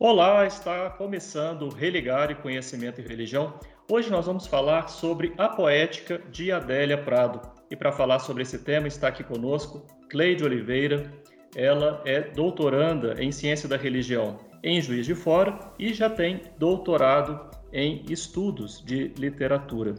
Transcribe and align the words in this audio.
Olá, 0.00 0.46
está 0.46 0.90
começando 0.90 1.68
Religar 1.70 2.30
e 2.30 2.34
Conhecimento 2.36 3.00
e 3.00 3.04
Religião. 3.04 3.58
Hoje 3.90 4.08
nós 4.08 4.26
vamos 4.26 4.46
falar 4.46 4.86
sobre 4.86 5.34
a 5.36 5.48
poética 5.48 6.22
de 6.30 6.52
Adélia 6.52 6.96
Prado. 6.96 7.40
E 7.68 7.74
para 7.74 7.90
falar 7.90 8.20
sobre 8.20 8.44
esse 8.44 8.60
tema 8.60 8.86
está 8.86 9.08
aqui 9.08 9.24
conosco 9.24 9.84
Cleide 10.08 10.44
Oliveira. 10.44 11.12
Ela 11.56 12.00
é 12.04 12.20
doutoranda 12.20 13.16
em 13.18 13.32
Ciência 13.32 13.68
da 13.68 13.76
Religião 13.76 14.38
em 14.62 14.80
Juiz 14.80 15.04
de 15.04 15.16
Fora 15.16 15.58
e 15.80 15.92
já 15.92 16.08
tem 16.08 16.42
doutorado 16.60 17.50
em 17.72 18.04
Estudos 18.08 18.80
de 18.86 19.08
Literatura. 19.18 19.96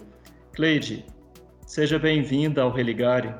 Cleide, 0.53 1.05
seja 1.65 1.99
bem-vinda 1.99 2.61
ao 2.61 2.71
Religare. 2.71 3.35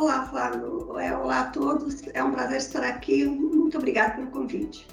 Olá, 0.00 0.24
Flávio. 0.24 0.98
É, 0.98 1.14
olá 1.14 1.40
a 1.40 1.50
todos. 1.50 2.00
É 2.14 2.24
um 2.24 2.32
prazer 2.32 2.56
estar 2.56 2.82
aqui. 2.82 3.26
Muito 3.26 3.76
obrigada 3.76 4.14
pelo 4.14 4.28
convite. 4.28 4.86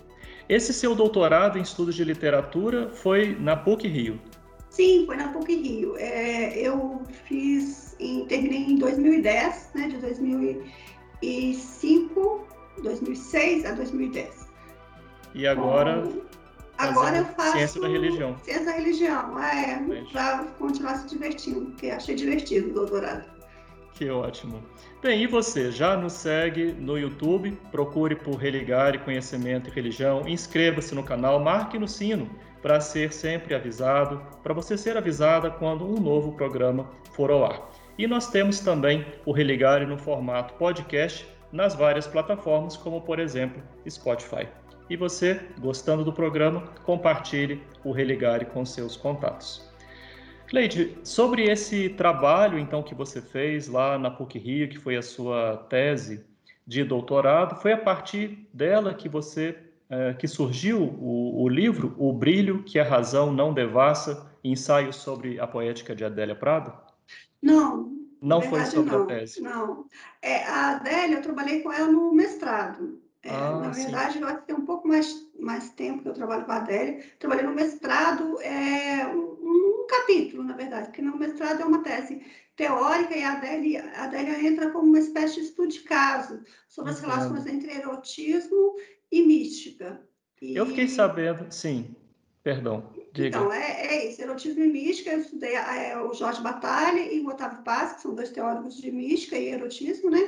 Esse 0.50 0.74
seu 0.74 0.94
doutorado 0.94 1.58
em 1.58 1.62
Estudos 1.62 1.96
de 1.96 2.04
Literatura 2.04 2.90
foi 2.90 3.34
na 3.40 3.56
PUC 3.56 3.88
Rio? 3.88 4.20
Sim, 4.70 5.06
foi 5.06 5.16
na 5.16 5.30
PUC 5.30 5.56
Rio. 5.56 5.96
É, 5.96 6.60
eu 6.60 7.02
fiz, 7.24 7.96
em, 8.02 8.26
terminei 8.26 8.64
em 8.64 8.76
2010, 8.76 9.70
né, 9.76 9.88
de 9.88 9.96
2005 9.96 12.46
2006 12.84 13.66
a 13.66 13.72
2010. 13.72 14.50
E 15.34 15.48
agora? 15.48 16.02
Bom, 16.02 16.22
agora 16.78 17.20
eu 17.20 17.26
faço 17.28 17.54
ciência 17.54 17.80
da 17.80 17.88
religião. 17.88 18.38
Ciência 18.44 18.66
da 18.66 18.74
religião, 18.74 19.42
é, 19.42 19.82
para 20.12 20.40
continuar 20.60 20.98
se 20.98 21.08
divertindo, 21.08 21.68
porque 21.68 21.92
achei 21.92 22.14
divertido 22.14 22.72
o 22.72 22.74
doutorado. 22.74 23.37
Que 23.98 24.12
ótimo. 24.12 24.64
Bem, 25.02 25.24
e 25.24 25.26
você? 25.26 25.72
Já 25.72 25.98
nos 25.98 26.14
segue 26.14 26.72
no 26.72 27.00
YouTube? 27.00 27.58
Procure 27.72 28.16
por 28.16 28.36
Religar 28.36 28.94
e 28.94 29.00
Conhecimento 29.00 29.70
e 29.70 29.74
Religião. 29.74 30.22
Inscreva-se 30.28 30.94
no 30.94 31.02
canal, 31.02 31.40
marque 31.40 31.80
no 31.80 31.88
sino 31.88 32.30
para 32.62 32.80
ser 32.80 33.12
sempre 33.12 33.56
avisado, 33.56 34.22
para 34.44 34.54
você 34.54 34.78
ser 34.78 34.98
avisada 34.98 35.50
quando 35.50 35.84
um 35.84 36.00
novo 36.00 36.34
programa 36.34 36.88
for 37.12 37.32
ao 37.32 37.44
ar. 37.44 37.72
E 37.98 38.06
nós 38.06 38.30
temos 38.30 38.60
também 38.60 39.04
o 39.26 39.32
Religare 39.32 39.88
no 39.88 39.98
formato 39.98 40.54
podcast 40.54 41.28
nas 41.52 41.74
várias 41.74 42.06
plataformas, 42.06 42.78
como 42.78 43.02
por 43.02 43.18
exemplo 43.18 43.64
Spotify. 43.90 44.48
E 44.92 44.96
você, 44.96 45.42
gostando 45.60 46.04
do 46.04 46.14
programa, 46.14 46.62
compartilhe 46.84 47.64
o 47.84 47.92
Religare 47.92 48.46
com 48.46 48.64
seus 48.64 48.96
contatos. 48.96 49.67
Cleide, 50.48 50.98
sobre 51.04 51.44
esse 51.44 51.90
trabalho 51.90 52.58
então 52.58 52.82
que 52.82 52.96
você 52.96 53.22
fez 53.22 53.68
lá 53.68 54.00
na 54.00 54.10
PUC 54.10 54.40
Rio, 54.40 54.70
que 54.70 54.78
foi 54.78 54.96
a 54.96 55.02
sua 55.02 55.58
tese 55.70 56.26
de 56.66 56.84
doutorado, 56.84 57.62
foi 57.62 57.74
a 57.74 57.78
partir 57.78 58.48
dela 58.54 58.94
que 58.94 59.10
você 59.10 59.58
é, 59.90 60.14
que 60.14 60.28
surgiu 60.28 60.82
o, 60.82 61.44
o, 61.44 61.48
livro 61.48 61.96
O 61.98 62.12
Brilho 62.12 62.64
que 62.64 62.78
a 62.78 62.84
Razão 62.84 63.32
Não 63.32 63.54
Devassa, 63.54 64.30
ensaio 64.44 64.92
sobre 64.92 65.40
a 65.40 65.48
poética 65.48 65.96
de 65.96 66.04
Adélia 66.04 66.36
Prado? 66.36 66.74
Não, 67.42 67.92
não 68.22 68.42
foi 68.42 68.66
sobre 68.66 68.92
não, 68.92 69.04
a 69.04 69.06
tese? 69.06 69.42
Não. 69.42 69.86
É, 70.22 70.44
a 70.44 70.76
Adélia, 70.76 71.18
eu 71.18 71.22
trabalhei 71.22 71.62
com 71.62 71.72
ela 71.72 71.90
no 71.90 72.14
mestrado. 72.14 73.02
É, 73.24 73.30
ah, 73.30 73.60
na 73.62 73.70
verdade, 73.70 74.14
sim. 74.14 74.22
eu 74.22 74.28
acho 74.28 74.38
que 74.40 74.48
tem 74.48 74.56
um 74.56 74.66
pouco 74.66 74.88
mais, 74.88 75.14
mais 75.40 75.70
tempo 75.72 76.04
que 76.04 76.10
eu 76.10 76.14
trabalho 76.14 76.46
com 76.46 76.52
a 76.52 76.58
Adélia. 76.58 77.04
Trabalhei 77.20 77.46
no 77.46 77.54
mestrado, 77.54 78.42
é, 78.42 79.06
um, 79.08 79.27
capítulo, 79.88 80.44
na 80.44 80.56
verdade, 80.56 80.88
porque 80.88 81.02
no 81.02 81.18
mestrado 81.18 81.62
é 81.62 81.66
uma 81.66 81.84
tese 81.84 82.22
teórica 82.56 83.16
e 83.16 83.24
a 83.24 83.34
Adélia, 83.34 83.92
a 83.96 84.06
Adélia 84.06 84.46
entra 84.46 84.72
como 84.72 84.88
uma 84.88 85.00
espécie 85.00 85.36
de 85.36 85.42
estudo 85.42 85.70
de 85.70 85.82
caso 85.82 86.42
sobre 86.68 86.92
as 86.92 87.00
relações 87.00 87.46
entre 87.46 87.72
erotismo 87.72 88.76
e 89.12 89.22
mística. 89.22 90.02
E... 90.42 90.56
Eu 90.56 90.66
fiquei 90.66 90.88
sabendo, 90.88 91.46
sim, 91.52 91.96
perdão. 92.44 92.90
Diga. 93.14 93.30
Então, 93.30 93.54
é, 93.54 93.88
é 93.88 94.10
isso, 94.10 94.22
erotismo 94.22 94.64
e 94.64 94.68
mística, 94.68 95.12
eu 95.12 95.20
estudei 95.20 95.56
é, 95.56 95.98
o 95.98 96.14
Jorge 96.14 96.42
Batalha 96.42 97.02
e 97.02 97.20
o 97.22 97.30
Otávio 97.30 97.64
Paz, 97.64 97.94
que 97.94 98.02
são 98.02 98.14
dois 98.14 98.32
teóricos 98.32 98.78
de 98.78 98.92
mística 98.92 99.38
e 99.38 99.50
erotismo, 99.50 100.10
né? 100.10 100.20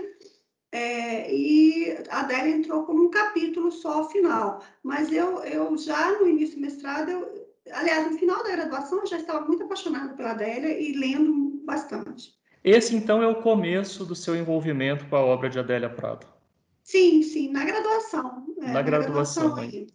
É, 0.71 1.33
e 1.33 1.97
a 2.09 2.19
Adélia 2.19 2.55
entrou 2.55 2.83
como 2.83 3.05
um 3.05 3.09
capítulo 3.09 3.71
só 3.71 4.07
final, 4.09 4.63
mas 4.83 5.11
eu, 5.11 5.39
eu 5.43 5.75
já 5.77 6.11
no 6.19 6.27
início 6.27 6.57
do 6.57 6.61
mestrado, 6.61 7.09
eu, 7.09 7.48
aliás, 7.71 8.11
no 8.11 8.17
final 8.17 8.43
da 8.43 8.51
graduação, 8.51 8.99
eu 8.99 9.07
já 9.07 9.17
estava 9.17 9.45
muito 9.45 9.63
apaixonada 9.63 10.13
pela 10.13 10.31
Adélia 10.31 10.79
e 10.79 10.93
lendo 10.93 11.61
bastante. 11.65 12.33
Esse, 12.63 12.95
então, 12.95 13.21
é 13.23 13.27
o 13.27 13.41
começo 13.41 14.05
do 14.05 14.15
seu 14.15 14.35
envolvimento 14.35 15.05
com 15.05 15.15
a 15.15 15.23
obra 15.23 15.49
de 15.49 15.57
Adélia 15.59 15.89
Prado? 15.89 16.27
Sim, 16.83 17.21
sim, 17.21 17.51
na 17.51 17.63
graduação. 17.63 18.45
É, 18.57 18.67
na, 18.67 18.73
na 18.73 18.81
graduação, 18.81 19.53
graduação 19.53 19.87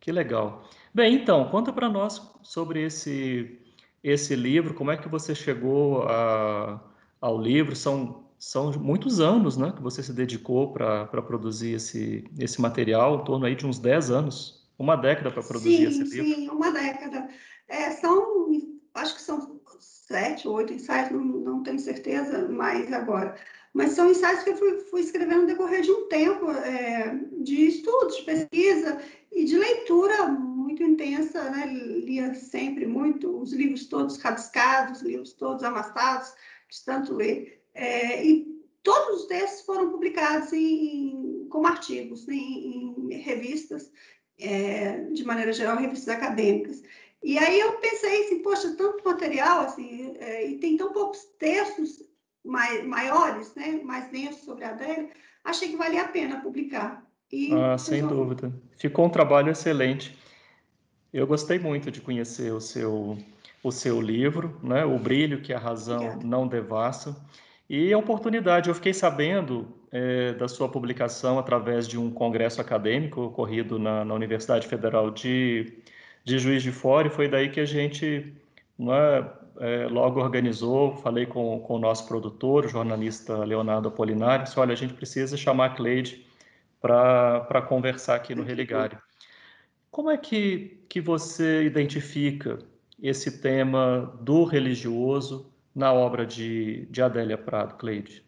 Que 0.00 0.10
legal. 0.10 0.68
Bem, 0.94 1.14
então, 1.14 1.48
conta 1.50 1.72
para 1.72 1.88
nós 1.88 2.22
sobre 2.42 2.84
esse, 2.84 3.58
esse 4.02 4.34
livro, 4.34 4.72
como 4.72 4.90
é 4.90 4.96
que 4.96 5.08
você 5.08 5.34
chegou 5.34 6.04
a, 6.04 6.80
ao 7.20 7.38
livro? 7.40 7.76
São, 7.76 8.24
são 8.38 8.72
muitos 8.72 9.20
anos 9.20 9.56
né, 9.56 9.72
que 9.72 9.82
você 9.82 10.02
se 10.02 10.12
dedicou 10.12 10.72
para 10.72 11.06
produzir 11.22 11.72
esse, 11.72 12.24
esse 12.38 12.60
material, 12.60 13.20
em 13.20 13.24
torno 13.24 13.44
aí 13.44 13.54
de 13.54 13.66
uns 13.66 13.78
10 13.78 14.10
anos, 14.10 14.55
uma 14.78 14.96
década 14.96 15.30
para 15.30 15.42
produzir 15.42 15.76
sim, 15.76 16.02
esse 16.02 16.02
livro. 16.02 16.34
Sim, 16.34 16.48
uma 16.50 16.70
década. 16.70 17.28
É, 17.68 17.90
são, 17.92 18.50
acho 18.94 19.14
que 19.14 19.22
são 19.22 19.60
sete 19.80 20.46
ou 20.46 20.54
oito 20.54 20.72
ensaios, 20.72 21.10
não, 21.10 21.24
não 21.24 21.62
tenho 21.62 21.78
certeza 21.78 22.48
mais 22.48 22.92
agora. 22.92 23.34
Mas 23.72 23.92
são 23.92 24.10
ensaios 24.10 24.42
que 24.42 24.50
eu 24.50 24.56
fui, 24.56 24.80
fui 24.80 25.00
escrevendo 25.00 25.42
no 25.42 25.46
decorrer 25.46 25.82
de 25.82 25.90
um 25.90 26.08
tempo 26.08 26.50
é, 26.50 27.20
de 27.42 27.66
estudos, 27.66 28.16
de 28.16 28.22
pesquisa 28.22 29.00
e 29.30 29.44
de 29.44 29.58
leitura 29.58 30.26
muito 30.28 30.82
intensa, 30.82 31.50
né? 31.50 31.66
Lia 31.66 32.34
sempre 32.34 32.86
muito, 32.86 33.38
os 33.38 33.52
livros 33.52 33.86
todos 33.86 34.16
rabiscados, 34.18 35.00
os 35.00 35.06
livros 35.06 35.32
todos 35.34 35.62
amassados, 35.62 36.32
de 36.70 36.84
tanto 36.84 37.14
ler. 37.14 37.62
É, 37.74 38.24
e 38.24 38.46
todos 38.82 39.22
os 39.22 39.26
textos 39.26 39.66
foram 39.66 39.90
publicados 39.90 40.52
em, 40.52 41.46
como 41.50 41.66
artigos, 41.66 42.26
né? 42.26 42.34
em, 42.34 42.94
em 43.10 43.18
revistas, 43.18 43.90
é, 44.38 45.00
de 45.12 45.24
maneira 45.24 45.52
geral, 45.52 45.76
revistas 45.76 46.14
acadêmicas. 46.14 46.82
E 47.22 47.38
aí 47.38 47.58
eu 47.58 47.72
pensei 47.78 48.24
assim, 48.24 48.42
poxa, 48.42 48.74
tanto 48.76 49.04
material, 49.04 49.60
assim, 49.60 50.14
é, 50.18 50.46
e 50.46 50.58
tem 50.58 50.76
tão 50.76 50.92
poucos 50.92 51.24
textos 51.38 52.02
mai, 52.44 52.82
maiores, 52.82 53.54
né, 53.54 53.80
mais 53.82 54.10
densos 54.10 54.44
sobre 54.44 54.64
a 54.64 54.70
Adélia, 54.70 55.08
achei 55.44 55.68
que 55.68 55.76
valia 55.76 56.02
a 56.02 56.08
pena 56.08 56.40
publicar. 56.40 57.04
E 57.32 57.52
ah, 57.52 57.76
sem 57.76 58.06
dúvida. 58.06 58.52
Ficou 58.78 59.06
um 59.06 59.10
trabalho 59.10 59.50
excelente. 59.50 60.16
Eu 61.12 61.26
gostei 61.26 61.58
muito 61.58 61.90
de 61.90 62.00
conhecer 62.00 62.52
o 62.52 62.60
seu, 62.60 63.18
o 63.64 63.72
seu 63.72 64.00
livro, 64.00 64.60
né, 64.62 64.84
O 64.84 64.98
Brilho 64.98 65.40
que 65.40 65.52
a 65.52 65.58
Razão 65.58 65.96
Obrigada. 65.96 66.26
Não 66.26 66.46
Devassa. 66.46 67.16
E 67.68 67.92
a 67.92 67.98
oportunidade, 67.98 68.68
eu 68.68 68.74
fiquei 68.74 68.94
sabendo 68.94 69.66
é, 69.92 70.32
da 70.34 70.48
sua 70.48 70.68
publicação 70.68 71.38
através 71.38 71.86
de 71.86 71.98
um 71.98 72.10
congresso 72.10 72.60
acadêmico 72.60 73.22
ocorrido 73.22 73.78
na, 73.78 74.04
na 74.04 74.14
Universidade 74.14 74.66
Federal 74.66 75.10
de, 75.10 75.72
de 76.24 76.38
Juiz 76.38 76.62
de 76.62 76.72
Fora, 76.72 77.08
e 77.08 77.10
foi 77.10 77.28
daí 77.28 77.48
que 77.50 77.60
a 77.60 77.64
gente 77.64 78.32
né, 78.78 79.30
é, 79.58 79.86
logo 79.86 80.20
organizou, 80.20 80.96
falei 80.96 81.26
com, 81.26 81.60
com 81.60 81.74
o 81.74 81.78
nosso 81.78 82.06
produtor, 82.06 82.66
o 82.66 82.68
jornalista 82.68 83.44
Leonardo 83.44 83.88
Apolinário, 83.88 84.44
disse, 84.44 84.58
olha, 84.58 84.72
a 84.72 84.76
gente 84.76 84.94
precisa 84.94 85.36
chamar 85.36 85.66
a 85.66 85.70
Cleide 85.70 86.26
para 86.80 87.62
conversar 87.62 88.16
aqui 88.16 88.34
no 88.34 88.42
Religare. 88.42 88.98
Como 89.90 90.10
é 90.10 90.16
que, 90.16 90.84
que 90.88 91.00
você 91.00 91.64
identifica 91.64 92.58
esse 93.02 93.40
tema 93.40 94.14
do 94.20 94.44
religioso 94.44 95.50
na 95.74 95.92
obra 95.92 96.26
de, 96.26 96.86
de 96.90 97.02
Adélia 97.02 97.38
Prado, 97.38 97.76
Cleide? 97.76 98.25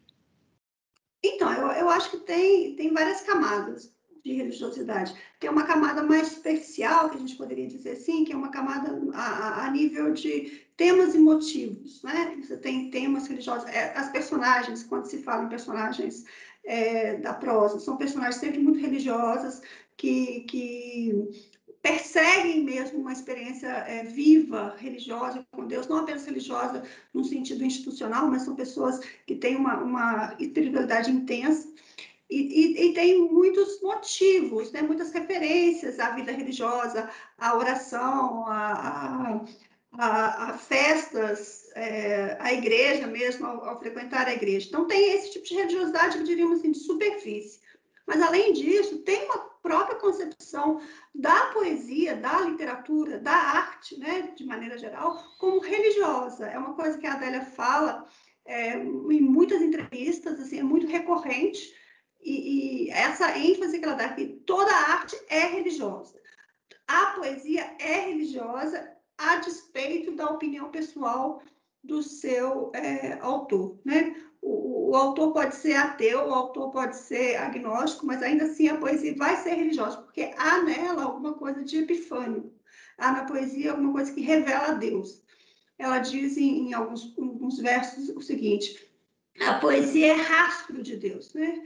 Então, 1.23 1.53
eu, 1.53 1.69
eu 1.73 1.89
acho 1.89 2.11
que 2.11 2.19
tem, 2.19 2.77
tem 2.77 2.93
várias 2.93 3.23
camadas 3.23 3.93
de 4.25 4.33
religiosidade. 4.35 5.15
Tem 5.41 5.51
uma 5.51 5.65
camada 5.65 6.03
mais 6.03 6.33
especial, 6.33 7.09
que 7.11 7.17
a 7.17 7.21
gente 7.21 7.37
poderia 7.37 7.67
dizer 7.67 7.93
assim, 7.93 8.25
que 8.25 8.33
é 8.33 8.37
uma 8.37 8.51
camada 8.51 8.99
a, 9.15 9.67
a 9.67 9.71
nível 9.71 10.13
de 10.13 10.67
temas 10.77 11.15
e 11.15 11.19
motivos, 11.19 12.03
né? 12.03 12.37
Você 12.41 12.57
tem 12.57 12.91
temas 12.91 13.27
religiosos, 13.27 13.69
é, 13.69 13.97
as 13.97 14.11
personagens, 14.11 14.85
quando 14.85 15.07
se 15.07 15.23
fala 15.23 15.45
em 15.45 15.49
personagens 15.49 16.25
é, 16.65 17.17
da 17.17 17.35
prosa, 17.35 17.81
são 17.81 17.97
personagens 17.97 18.37
sempre 18.37 18.59
muito 18.61 18.79
religiosas, 18.79 19.63
que, 19.97 20.43
que 20.43 21.29
perseguem 21.89 22.63
mesmo 22.63 22.99
uma 22.99 23.13
experiência 23.13 23.69
é, 23.69 24.05
viva, 24.05 24.77
religiosa 24.79 25.45
com 25.51 25.67
Deus, 25.67 25.89
não 25.89 25.99
apenas 25.99 26.27
religiosa 26.27 26.83
no 27.15 27.25
sentido 27.25 27.65
institucional, 27.65 28.29
mas 28.29 28.43
são 28.43 28.55
pessoas 28.55 29.01
que 29.27 29.35
têm 29.35 29.57
uma, 29.57 29.83
uma 29.83 30.37
espiritualidade 30.39 31.11
intensa. 31.11 31.67
E, 32.29 32.37
e, 32.37 32.91
e, 32.91 32.93
tem 32.93 33.27
muitos 33.31 33.81
motivos, 33.81 34.71
né? 34.71 34.83
muitas 34.83 35.11
referências 35.13 35.99
à 35.99 36.11
vida 36.11 36.31
religiosa, 36.31 37.09
à 37.39 37.57
oração, 37.57 38.47
a, 38.47 39.41
a, 39.93 40.51
a 40.51 40.59
festas, 40.59 41.71
é, 41.75 42.37
à 42.39 42.53
igreja 42.53 43.07
mesmo, 43.07 43.47
ao, 43.47 43.65
ao, 43.65 43.79
frequentar 43.79 44.27
a 44.27 44.35
igreja. 44.35 44.69
Então, 44.69 44.87
tem 44.87 45.15
esse 45.15 45.33
tipo 45.33 45.47
de 45.47 45.55
religiosidade, 45.55 46.19
que 46.19 46.25
diríamos 46.25 46.59
assim, 46.59 46.73
de 46.73 46.79
superfície. 46.79 47.61
Mas, 48.09 48.23
além 48.23 48.55
disso, 48.55 49.01
tem 49.01 49.27
uma 49.27 49.39
própria 49.63 49.99
concepção 49.99 50.81
da 51.15 51.53
poesia, 51.53 52.17
da 52.17 52.41
literatura, 52.41 53.19
da 53.19 53.35
arte, 53.35 53.99
né, 53.99 54.33
de 54.35 54.47
maneira 54.47 54.79
geral, 54.79 55.23
como 55.39 55.61
religiosa. 55.61 56.47
É 56.47 56.59
uma 56.59 56.73
coisa 56.73 56.97
que 56.97 57.07
a 57.07 57.13
Adélia 57.13 57.45
fala 57.45 58.09
é, 58.47 58.79
em 58.79 59.21
muitas 59.21 59.61
entrevistas, 59.61 60.41
assim, 60.41 60.59
é 60.59 60.63
muito 60.63 60.87
recorrente, 60.87 61.75
e, 62.23 62.87
e 62.87 62.91
essa 62.91 63.39
ênfase 63.39 63.79
que 63.79 63.85
ela 63.85 63.95
dá 63.95 64.09
que 64.09 64.27
toda 64.47 64.73
arte 64.73 65.15
é 65.29 65.41
religiosa. 65.41 66.19
A 66.87 67.09
poesia 67.09 67.77
é 67.79 68.07
religiosa 68.07 68.91
a 69.19 69.37
despeito 69.37 70.17
da 70.17 70.31
opinião 70.31 70.71
pessoal 70.71 71.43
do 71.85 72.03
seu 72.03 72.73
é, 72.75 73.19
autor, 73.21 73.79
né? 73.85 74.17
O, 74.41 74.95
autor 74.95 75.33
pode 75.33 75.55
ser 75.57 75.75
ateu, 75.75 76.29
o 76.29 76.35
autor 76.35 76.71
pode 76.71 76.97
ser 76.97 77.37
agnóstico, 77.37 78.07
mas 78.07 78.23
ainda 78.23 78.45
assim 78.45 78.69
a 78.69 78.77
poesia 78.77 79.15
vai 79.15 79.37
ser 79.37 79.55
religiosa, 79.55 79.99
porque 79.99 80.33
há 80.37 80.63
nela 80.63 81.05
alguma 81.05 81.35
coisa 81.35 81.63
de 81.63 81.79
epifânio, 81.79 82.53
há 82.97 83.13
na 83.13 83.25
poesia 83.25 83.73
alguma 83.73 83.93
coisa 83.93 84.13
que 84.13 84.21
revela 84.21 84.69
a 84.69 84.75
Deus. 84.75 85.23
Ela 85.79 85.99
diz 85.99 86.37
em, 86.37 86.69
em 86.69 86.73
alguns, 86.73 87.15
alguns 87.19 87.59
versos 87.59 88.09
o 88.11 88.21
seguinte: 88.21 88.89
a 89.41 89.55
poesia 89.55 90.09
é 90.09 90.17
rastro 90.17 90.83
de 90.83 90.97
Deus, 90.97 91.33
né? 91.35 91.63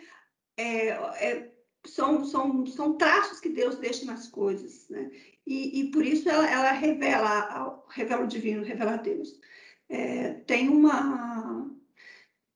É, 0.56 0.88
é, 0.88 1.52
são, 1.86 2.24
são, 2.24 2.66
são 2.66 2.96
traços 2.96 3.40
que 3.40 3.48
Deus 3.48 3.76
deixa 3.76 4.04
nas 4.04 4.28
coisas, 4.28 4.88
né? 4.88 5.10
E, 5.46 5.80
e 5.80 5.90
por 5.90 6.04
isso 6.04 6.28
ela, 6.28 6.48
ela 6.48 6.72
revela, 6.72 7.84
revela 7.88 8.24
o 8.24 8.28
divino, 8.28 8.62
revela 8.62 8.96
Deus. 8.96 9.40
É, 9.88 10.34
tem 10.46 10.68
uma 10.68 11.51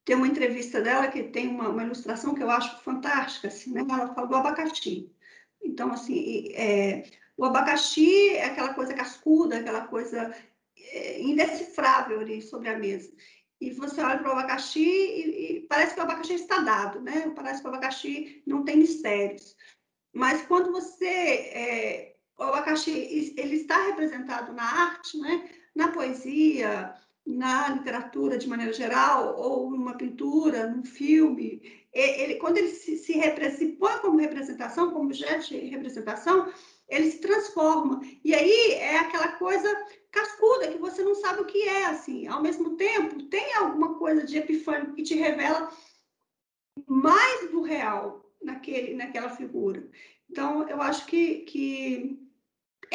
tem 0.06 0.14
uma 0.14 0.28
entrevista 0.28 0.80
dela 0.80 1.08
que 1.08 1.24
tem 1.24 1.48
uma, 1.48 1.68
uma, 1.68 1.82
ilustração 1.82 2.32
que 2.32 2.42
eu 2.42 2.48
acho 2.48 2.80
fantástica, 2.82 3.48
assim, 3.48 3.72
né? 3.72 3.80
Ela 3.80 4.14
fala 4.14 4.28
do 4.28 4.36
abacaxi. 4.36 5.12
Então, 5.60 5.92
assim, 5.92 6.52
é, 6.54 7.02
o 7.36 7.44
abacaxi 7.44 8.30
é 8.30 8.44
aquela 8.44 8.72
coisa 8.72 8.94
cascuda, 8.94 9.58
aquela 9.58 9.88
coisa 9.88 10.32
é, 10.78 11.20
indecifrável 11.20 12.20
ali 12.20 12.40
sobre 12.40 12.68
a 12.68 12.78
mesa. 12.78 13.12
E 13.60 13.72
você 13.72 14.00
olha 14.00 14.18
para 14.18 14.28
o 14.28 14.32
abacaxi 14.32 14.80
e, 14.80 15.56
e, 15.56 15.60
parece 15.62 15.94
que 15.94 16.00
o 16.00 16.04
abacaxi 16.04 16.34
está 16.34 16.58
dado, 16.58 17.00
né? 17.00 17.32
Parece 17.34 17.60
que 17.60 17.66
o 17.66 17.70
abacaxi 17.70 18.42
não 18.46 18.64
tem 18.64 18.76
mistérios. 18.76 19.56
Mas 20.14 20.42
quando 20.42 20.70
você 20.70 21.04
é, 21.04 22.16
o 22.38 22.44
abacaxi 22.44 23.34
ele 23.36 23.56
está 23.56 23.86
representado 23.86 24.52
na 24.52 24.62
arte, 24.62 25.18
né? 25.18 25.50
Na 25.74 25.88
poesia, 25.88 26.94
na 27.26 27.69
literatura 27.70 28.38
de 28.38 28.49
maneira 28.49 28.73
geral, 28.73 29.37
ou 29.37 29.70
numa 29.70 29.96
pintura, 29.96 30.69
num 30.69 30.84
filme, 30.84 31.61
ele, 31.93 32.37
quando 32.37 32.58
ele 32.58 32.69
se, 32.69 32.96
se, 32.99 33.14
se 33.50 33.67
põe 33.73 33.99
como 33.99 34.19
representação, 34.19 34.90
como 34.90 35.06
objeto 35.06 35.49
de 35.49 35.58
representação, 35.67 36.52
ele 36.88 37.11
se 37.11 37.19
transforma. 37.19 38.00
E 38.23 38.34
aí 38.34 38.73
é 38.75 38.99
aquela 38.99 39.32
coisa 39.32 39.69
cascuda 40.12 40.70
que 40.70 40.78
você 40.78 41.02
não 41.02 41.14
sabe 41.14 41.43
o 41.43 41.46
que 41.46 41.62
é, 41.62 41.87
assim. 41.87 42.26
Ao 42.28 42.43
mesmo 42.43 42.76
tempo, 42.76 43.23
tem 43.25 43.55
alguma 43.55 43.99
coisa 43.99 44.25
de 44.25 44.38
epifânico 44.38 44.94
que 44.94 45.02
te 45.02 45.14
revela 45.14 45.73
mais 46.87 47.50
do 47.50 47.62
real 47.62 48.31
naquele, 48.43 48.94
naquela 48.94 49.31
figura. 49.31 49.88
Então, 50.31 50.69
eu 50.69 50.81
acho 50.82 51.06
que, 51.06 51.40
que 51.40 52.25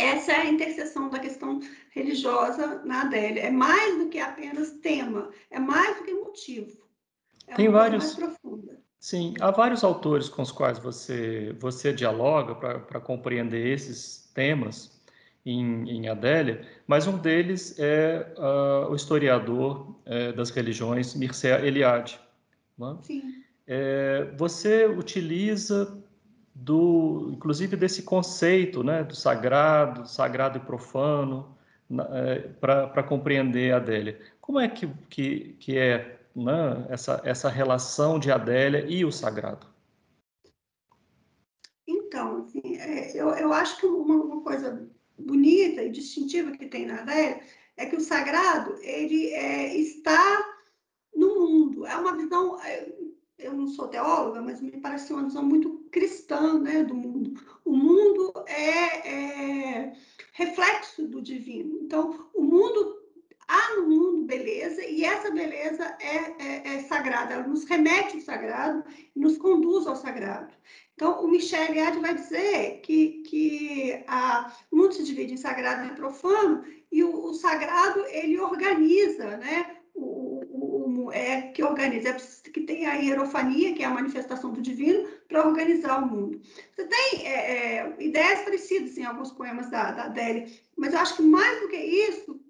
essa 0.02 0.32
é 0.32 0.42
a 0.42 0.50
interseção 0.50 1.10
da 1.10 1.20
questão 1.20 1.60
religiosa 1.92 2.82
na 2.84 3.02
Adélia. 3.02 3.42
É 3.42 3.52
mais 3.52 3.98
do 3.98 4.10
que 4.10 4.20
apenas 4.20 4.72
tema, 4.82 5.30
é 5.50 5.60
mais 5.60 5.98
do 5.98 6.04
que 6.04 6.14
motivo. 6.14 6.82
É 7.48 7.56
Tem 7.56 7.70
vários. 7.70 8.04
Mais 8.04 8.16
profunda. 8.16 8.82
Sim, 9.00 9.34
há 9.40 9.50
vários 9.50 9.84
autores 9.84 10.30
com 10.30 10.44
os 10.44 10.52
quais 10.52 10.78
você, 10.78 11.56
você 11.60 11.92
dialoga 11.92 12.54
para 12.54 13.00
compreender 13.00 13.74
esses 13.74 14.30
temas 14.34 15.02
em, 15.44 15.90
em, 15.90 16.08
Adélia, 16.08 16.68
mas 16.86 17.08
um 17.08 17.18
deles 17.18 17.80
é 17.80 18.32
uh, 18.38 18.92
o 18.92 18.96
historiador 18.96 19.96
uh, 20.06 20.34
das 20.36 20.52
religiões, 20.52 21.16
Mircea 21.16 21.66
Eliade. 21.66 22.20
Né? 22.78 22.98
Sim. 23.02 23.44
É, 23.66 24.32
você 24.38 24.86
utiliza 24.86 26.01
do, 26.54 27.30
inclusive 27.34 27.76
desse 27.76 28.04
conceito, 28.04 28.84
né, 28.84 29.04
do 29.04 29.16
sagrado, 29.16 30.08
sagrado 30.08 30.58
e 30.58 30.62
profano, 30.62 31.58
é, 32.12 32.40
para 32.60 33.04
compreender 33.04 33.74
a 33.74 33.78
Adélia. 33.78 34.20
Como 34.40 34.60
é 34.60 34.68
que, 34.68 34.88
que, 35.10 35.56
que 35.60 35.78
é 35.78 36.20
né, 36.36 36.86
essa, 36.90 37.22
essa 37.26 37.50
relação 37.50 38.20
de 38.20 38.32
Adélia 38.32 38.86
e 38.88 39.04
o 39.04 39.12
sagrado? 39.12 39.68
Então, 41.88 42.38
assim, 42.38 42.78
é, 42.78 43.12
eu, 43.16 43.30
eu 43.30 43.54
acho 43.54 43.80
que 43.80 43.86
uma, 43.86 44.16
uma, 44.16 44.42
coisa 44.42 44.90
bonita 45.18 45.82
e 45.84 45.92
distintiva 45.92 46.52
que 46.52 46.66
tem 46.66 46.86
na 46.86 47.02
Adélia 47.02 47.42
é 47.78 47.86
que 47.86 47.96
o 47.96 48.02
sagrado 48.02 48.78
ele 48.82 49.28
é, 49.34 49.76
está 49.76 50.58
no 51.16 51.48
mundo. 51.48 51.86
É 51.86 51.96
uma 51.96 52.16
visão, 52.16 52.62
é, 52.62 52.90
eu 53.42 53.54
não 53.54 53.68
sou 53.68 53.88
teóloga, 53.88 54.42
mas 54.42 54.62
me 54.62 54.72
parece 54.72 55.12
uma 55.14 55.24
visão 55.24 55.44
muito 55.44 55.86
cristã 55.92 56.60
né, 56.60 56.84
do 56.84 56.96
mundo. 56.96 57.42
O 57.66 57.76
mundo 57.76 58.34
é, 58.48 59.10
é 59.10 59.94
reflexo 60.34 61.08
do 61.08 61.22
divino. 61.22 61.80
Então, 61.82 62.30
o 62.34 62.42
mundo 62.42 63.02
há 63.48 63.76
no 63.76 63.90
mundo 63.90 64.26
beleza 64.26 64.82
e 64.86 65.04
essa 65.04 65.30
beleza 65.30 65.98
é, 66.00 66.44
é, 66.44 66.76
é, 66.76 66.84
sagrada, 66.84 67.34
ela 67.34 67.48
nos 67.48 67.66
remete 67.66 68.16
ao 68.16 68.22
sagrado 68.22 68.84
e 69.14 69.20
nos 69.20 69.38
conduz 69.38 69.86
ao 69.88 69.96
sagrado. 69.96 70.54
Então, 70.94 71.24
o 71.24 71.28
Michel 71.28 71.66
Eliade 71.66 72.00
vai 72.00 72.14
dizer 72.14 72.80
que, 72.82 73.24
que 73.24 74.04
a, 74.08 74.54
o 74.72 74.78
mundo 74.78 74.94
se 74.94 75.04
divide 75.04 75.34
em 75.34 75.38
sagrado 75.38 75.88
e 75.88 75.96
profano 75.96 76.64
e 76.92 77.04
o, 77.04 77.26
o 77.26 77.34
sagrado 77.34 78.06
ele 78.08 78.40
organiza 78.40 79.38
né, 79.38 79.81
é, 81.12 81.44
que 81.54 81.64
organiza, 81.64 82.10
é 82.10 82.50
que 82.50 82.62
tem 82.62 82.86
a 82.86 82.96
hierofania, 82.96 83.74
que 83.74 83.82
é 83.82 83.86
a 83.86 83.90
manifestação 83.90 84.52
do 84.52 84.62
divino, 84.62 85.08
para 85.30 85.48
organizar 85.48 86.04
o 86.04 86.08
mundo. 86.08 86.42
Você 86.76 86.86
tem 86.86 87.26
é, 87.26 87.78
é, 87.78 87.96
ideias 88.00 88.42
parecidas 88.42 88.98
em 88.98 89.06
alguns 89.06 89.32
poemas 89.32 89.70
da, 89.70 89.92
da 89.92 90.04
Adélia, 90.04 90.48
mas 90.76 90.94
eu 90.94 91.00
acho 91.00 91.16
que 91.16 91.22
mais 91.22 91.62
do 91.62 91.70
que 91.70 91.78
isso, 91.78 92.42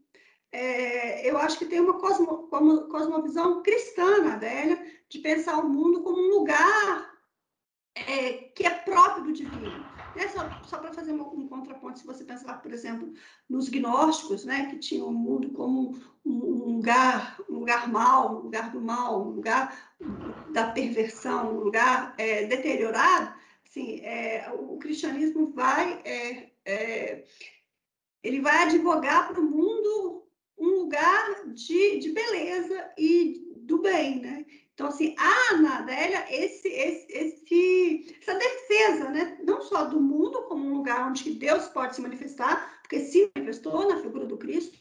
é, 0.51 1.29
eu 1.29 1.37
acho 1.37 1.59
que 1.59 1.65
tem 1.65 1.79
uma 1.79 1.99
cosmo, 1.99 2.49
cosmovisão 2.89 3.61
cristã 3.61 4.21
na 4.21 4.33
Adélia, 4.33 4.83
de 5.07 5.19
pensar 5.19 5.57
o 5.59 5.69
mundo 5.69 6.01
como 6.01 6.17
um 6.17 6.39
lugar 6.39 7.11
é, 7.95 8.33
que 8.55 8.65
é 8.65 8.69
próprio 8.69 9.25
do 9.25 9.33
divino. 9.33 9.90
Né? 10.13 10.27
Só, 10.27 10.59
só 10.63 10.77
para 10.77 10.93
fazer 10.93 11.13
um, 11.13 11.21
um, 11.21 11.47
contraponto, 11.47 11.99
se 11.99 12.05
você 12.05 12.23
pensar, 12.23 12.61
por 12.61 12.73
exemplo, 12.73 13.13
nos 13.49 13.69
gnósticos, 13.69 14.45
né, 14.45 14.69
que 14.69 14.77
tinham 14.77 15.07
o 15.07 15.13
mundo 15.13 15.51
como 15.51 15.95
um, 16.25 16.31
um, 16.31 16.75
lugar, 16.75 17.39
um 17.49 17.59
lugar 17.59 17.89
mal, 17.89 18.35
um 18.35 18.39
lugar 18.39 18.71
do 18.71 18.81
mal, 18.81 19.21
um 19.21 19.31
lugar 19.31 19.95
da 20.51 20.71
perversão, 20.71 21.55
um 21.55 21.59
lugar 21.59 22.13
é, 22.17 22.45
deteriorado, 22.45 23.33
assim, 23.65 24.01
é, 24.01 24.51
o 24.53 24.77
cristianismo 24.77 25.51
vai, 25.51 26.01
é, 26.03 26.51
é 26.65 27.23
ele 28.23 28.39
vai 28.41 28.63
advogar 28.63 29.29
para 29.29 29.39
o 29.39 29.43
mundo 29.43 30.27
um 30.57 30.81
lugar 30.81 31.47
de, 31.47 31.97
de 31.97 32.11
beleza 32.11 32.93
e 32.97 33.51
do 33.57 33.79
bem, 33.81 34.19
né? 34.19 34.45
Então, 34.73 34.87
assim, 34.87 35.15
há 35.17 35.57
na 35.57 35.79
Adélia 35.79 36.25
esse, 36.29 36.67
esse, 36.67 37.11
esse, 37.11 38.17
essa 38.21 38.33
defesa, 38.35 39.09
né? 39.09 39.37
não 39.43 39.61
só 39.61 39.85
do 39.85 39.99
mundo 39.99 40.43
como 40.43 40.65
um 40.65 40.73
lugar 40.73 41.09
onde 41.09 41.33
Deus 41.33 41.67
pode 41.67 41.95
se 41.95 42.01
manifestar, 42.01 42.79
porque 42.81 42.99
se 42.99 43.29
manifestou 43.35 43.87
na 43.87 44.01
figura 44.01 44.25
do 44.25 44.37
Cristo, 44.37 44.77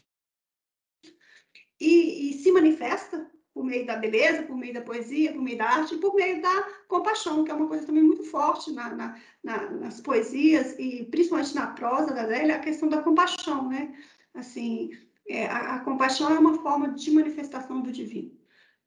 e, 1.79 2.29
e 2.29 2.33
se 2.33 2.51
manifesta 2.51 3.29
por 3.53 3.65
meio 3.65 3.85
da 3.85 3.97
beleza, 3.97 4.43
por 4.43 4.55
meio 4.55 4.73
da 4.73 4.81
poesia, 4.81 5.33
por 5.33 5.41
meio 5.41 5.57
da 5.57 5.65
arte, 5.65 5.95
e 5.95 5.97
por 5.97 6.13
meio 6.15 6.41
da 6.41 6.63
compaixão, 6.87 7.43
que 7.43 7.51
é 7.51 7.53
uma 7.53 7.67
coisa 7.67 7.85
também 7.85 8.03
muito 8.03 8.23
forte 8.23 8.71
na, 8.71 8.95
na, 8.95 9.19
na, 9.43 9.69
nas 9.71 9.99
poesias, 9.99 10.77
e 10.79 11.05
principalmente 11.05 11.53
na 11.53 11.67
prosa 11.67 12.13
da 12.13 12.21
Adélia, 12.21 12.55
a 12.55 12.59
questão 12.59 12.87
da 12.87 13.01
compaixão, 13.01 13.67
né? 13.67 13.93
Assim, 14.33 14.91
é, 15.27 15.47
a, 15.47 15.75
a 15.75 15.79
compaixão 15.79 16.33
é 16.33 16.39
uma 16.39 16.61
forma 16.61 16.89
de 16.89 17.11
manifestação 17.11 17.81
do 17.81 17.91
divino. 17.91 18.40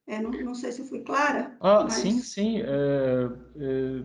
É, 0.06 0.20
não, 0.20 0.30
não, 0.30 0.54
sei 0.54 0.70
se 0.70 0.86
fui 0.86 1.00
clara. 1.00 1.56
Ah, 1.60 1.84
mas... 1.84 1.94
sim, 1.94 2.18
sim. 2.20 2.60
É, 2.60 2.64
é, 2.66 4.04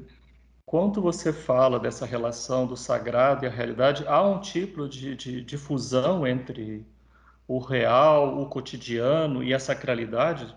quando 0.65 1.01
você 1.01 1.34
fala 1.34 1.79
dessa 1.79 2.06
relação 2.06 2.65
do 2.65 2.77
sagrado 2.77 3.44
e 3.44 3.48
a 3.48 3.51
realidade, 3.51 4.08
há 4.08 4.22
um 4.22 4.39
tipo 4.39 4.88
de, 4.88 5.15
de, 5.15 5.44
de 5.44 5.58
fusão 5.58 6.25
entre 6.25 6.86
o 7.48 7.60
real, 7.60 8.39
o 8.39 8.48
cotidiano 8.48 9.44
e 9.44 9.53
a 9.53 9.60
sacralidade 9.60 10.56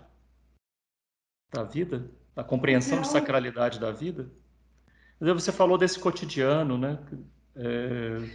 da 1.53 1.63
vida? 1.63 2.09
A 2.35 2.43
compreensão 2.43 3.01
de 3.01 3.07
sacralidade 3.07 3.79
da 3.79 3.91
vida? 3.91 4.31
Você 5.19 5.51
falou 5.51 5.77
desse 5.77 5.99
cotidiano, 5.99 6.77
né? 6.77 6.99
É, 7.55 8.29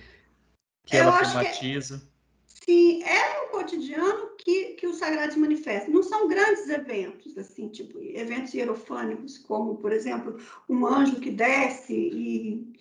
que 0.84 0.96
ela 0.96 1.18
tematiza. 1.18 1.98
Que, 2.46 2.72
sim, 2.72 3.02
é 3.02 3.42
um 3.42 3.50
cotidiano 3.50 4.36
que 4.36 4.48
que, 4.48 4.64
que 4.74 4.86
o 4.86 4.94
sagrado 5.08 5.40
manifesta. 5.40 5.90
Não 5.90 6.02
são 6.02 6.28
grandes 6.28 6.68
eventos, 6.68 7.36
assim, 7.38 7.68
tipo 7.68 7.98
eventos 8.00 8.54
hierofânicos, 8.54 9.38
como, 9.38 9.76
por 9.76 9.92
exemplo, 9.92 10.36
um 10.68 10.86
anjo 10.86 11.20
que 11.20 11.30
desce 11.30 11.94
e, 11.94 12.72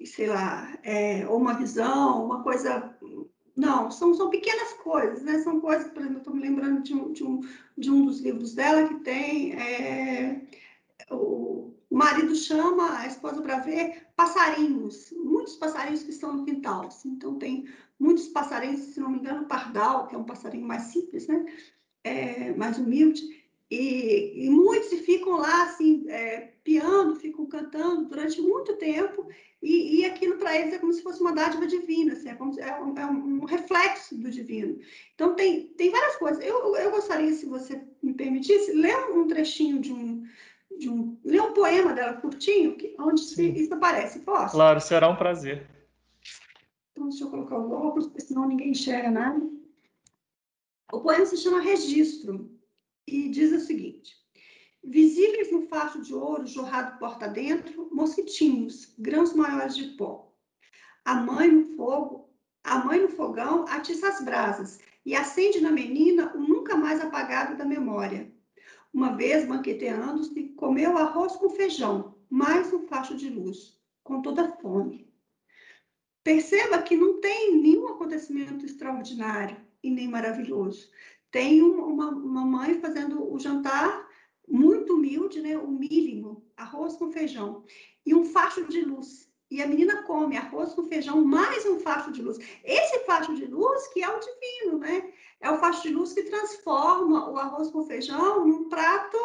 e 0.00 0.06
sei 0.06 0.26
lá, 0.26 0.76
é, 0.82 1.26
ou 1.28 1.38
uma 1.38 1.54
visão, 1.54 2.24
uma 2.24 2.42
coisa. 2.42 2.96
Não, 3.54 3.90
são, 3.90 4.14
são 4.14 4.30
pequenas 4.30 4.72
coisas, 4.74 5.22
né? 5.22 5.38
São 5.40 5.60
coisas, 5.60 5.88
por 5.92 6.00
exemplo, 6.00 6.18
estou 6.18 6.34
me 6.34 6.40
lembrando 6.40 6.82
de 6.82 6.94
um, 6.94 7.12
de, 7.12 7.22
um, 7.22 7.40
de 7.76 7.90
um 7.90 8.06
dos 8.06 8.20
livros 8.20 8.54
dela 8.54 8.88
que 8.88 8.94
tem. 9.00 9.52
É, 9.52 10.40
o 11.10 11.72
marido 11.90 12.34
chama 12.34 12.98
a 12.98 13.06
esposa 13.06 13.42
para 13.42 13.58
ver 13.58 14.06
passarinhos, 14.16 15.12
muitos 15.42 15.56
passarinhos 15.56 16.02
que 16.04 16.10
estão 16.10 16.32
no 16.32 16.44
quintal. 16.44 16.86
Assim, 16.86 17.10
então, 17.10 17.38
tem 17.38 17.68
muitos 17.98 18.28
passarinhos, 18.28 18.80
se 18.80 19.00
não 19.00 19.10
me 19.10 19.18
engano, 19.18 19.46
pardal, 19.46 20.06
que 20.06 20.14
é 20.14 20.18
um 20.18 20.24
passarinho 20.24 20.66
mais 20.66 20.84
simples, 20.84 21.26
né? 21.26 21.44
É, 22.04 22.54
mais 22.54 22.78
humilde. 22.78 23.22
E, 23.70 24.46
e, 24.46 24.50
muitos 24.50 24.90
ficam 25.00 25.38
lá, 25.38 25.62
assim, 25.62 26.04
é, 26.08 26.52
piando, 26.62 27.16
ficam 27.16 27.46
cantando 27.46 28.04
durante 28.04 28.40
muito 28.40 28.76
tempo, 28.76 29.26
e, 29.62 30.00
e 30.00 30.04
aquilo 30.04 30.36
para 30.36 30.54
eles 30.54 30.74
é 30.74 30.78
como 30.78 30.92
se 30.92 31.02
fosse 31.02 31.20
uma 31.20 31.32
dádiva 31.32 31.66
divina, 31.66 32.12
assim, 32.12 32.28
é, 32.28 32.34
como, 32.34 32.60
é, 32.60 32.82
um, 32.82 32.98
é 32.98 33.06
um, 33.06 33.44
reflexo 33.44 34.14
do 34.16 34.30
divino. 34.30 34.78
Então, 35.14 35.34
tem, 35.34 35.68
tem 35.68 35.90
várias 35.90 36.16
coisas. 36.16 36.44
Eu, 36.44 36.76
eu 36.76 36.90
gostaria, 36.90 37.32
se 37.32 37.46
você 37.46 37.82
me 38.02 38.12
permitisse, 38.12 38.72
ler 38.72 39.10
um 39.10 39.26
trechinho 39.26 39.80
de 39.80 39.92
um, 39.92 40.22
de 40.78 40.88
um, 40.88 41.18
ler 41.24 41.40
um 41.42 41.52
poema 41.52 41.92
dela 41.92 42.14
curtinho, 42.14 42.76
que, 42.76 42.94
onde 42.98 43.20
se, 43.20 43.50
isso 43.50 43.74
aparece. 43.74 44.20
Posso? 44.20 44.54
Claro, 44.54 44.80
será 44.80 45.08
um 45.08 45.16
prazer. 45.16 45.66
Então, 46.92 47.08
deixa 47.08 47.24
eu 47.24 47.30
colocar 47.30 47.58
o 47.58 47.72
óculos, 47.72 48.06
porque 48.06 48.22
senão 48.22 48.46
ninguém 48.46 48.70
enxerga 48.70 49.10
nada. 49.10 49.40
O 50.92 51.00
poema 51.00 51.24
se 51.24 51.36
chama 51.36 51.60
Registro 51.60 52.50
e 53.06 53.28
diz 53.28 53.52
o 53.52 53.64
seguinte: 53.64 54.14
Visíveis 54.84 55.50
no 55.50 55.62
facho 55.68 56.02
de 56.02 56.14
ouro 56.14 56.46
jorrado 56.46 56.98
porta 56.98 57.28
dentro, 57.28 57.88
mosquitinhos, 57.92 58.94
grãos 58.98 59.32
maiores 59.32 59.76
de 59.76 59.84
pó. 59.96 60.32
A 61.04 61.14
mãe 61.14 61.50
no 61.50 61.76
fogo, 61.76 62.28
a 62.64 62.78
mãe 62.78 63.00
no 63.00 63.08
fogão 63.08 63.64
atiça 63.68 64.08
as 64.08 64.22
brasas 64.22 64.80
e 65.04 65.14
acende 65.14 65.60
na 65.60 65.70
menina 65.70 66.32
o 66.34 66.40
nunca 66.40 66.76
mais 66.76 67.00
apagado 67.00 67.56
da 67.56 67.64
memória. 67.64 68.30
Uma 68.92 69.16
vez, 69.16 69.46
banqueteando-se, 69.46 70.48
comeu 70.50 70.98
arroz 70.98 71.34
com 71.36 71.48
feijão, 71.48 72.14
mais 72.28 72.70
um 72.74 72.86
facho 72.86 73.16
de 73.16 73.30
luz, 73.30 73.80
com 74.04 74.20
toda 74.20 74.42
a 74.42 74.52
fome. 74.56 75.10
Perceba 76.22 76.82
que 76.82 76.94
não 76.94 77.18
tem 77.18 77.56
nenhum 77.56 77.88
acontecimento 77.88 78.66
extraordinário 78.66 79.56
e 79.82 79.90
nem 79.90 80.08
maravilhoso. 80.08 80.90
Tem 81.30 81.62
uma, 81.62 82.10
uma 82.10 82.44
mãe 82.44 82.80
fazendo 82.80 83.32
o 83.32 83.38
jantar 83.38 84.06
muito 84.46 84.94
humilde, 84.94 85.40
né? 85.40 85.56
o 85.56 85.68
mínimo, 85.68 86.44
arroz 86.54 86.94
com 86.96 87.10
feijão, 87.10 87.64
e 88.04 88.14
um 88.14 88.26
facho 88.26 88.66
de 88.66 88.82
luz. 88.82 89.32
E 89.50 89.62
a 89.62 89.66
menina 89.66 90.02
come 90.02 90.36
arroz 90.36 90.74
com 90.74 90.84
feijão, 90.84 91.24
mais 91.24 91.64
um 91.64 91.78
facho 91.80 92.12
de 92.12 92.20
luz. 92.20 92.38
Esse 92.62 93.00
facho 93.06 93.34
de 93.34 93.46
luz 93.46 93.88
que 93.88 94.02
é 94.02 94.08
o 94.08 94.20
divino, 94.20 94.78
né? 94.78 95.12
É 95.42 95.50
o 95.50 95.58
facho 95.58 95.82
de 95.82 95.90
luz 95.90 96.12
que 96.12 96.22
transforma 96.22 97.28
o 97.30 97.36
arroz 97.36 97.68
com 97.70 97.84
feijão 97.84 98.46
num 98.46 98.68
prato 98.68 99.18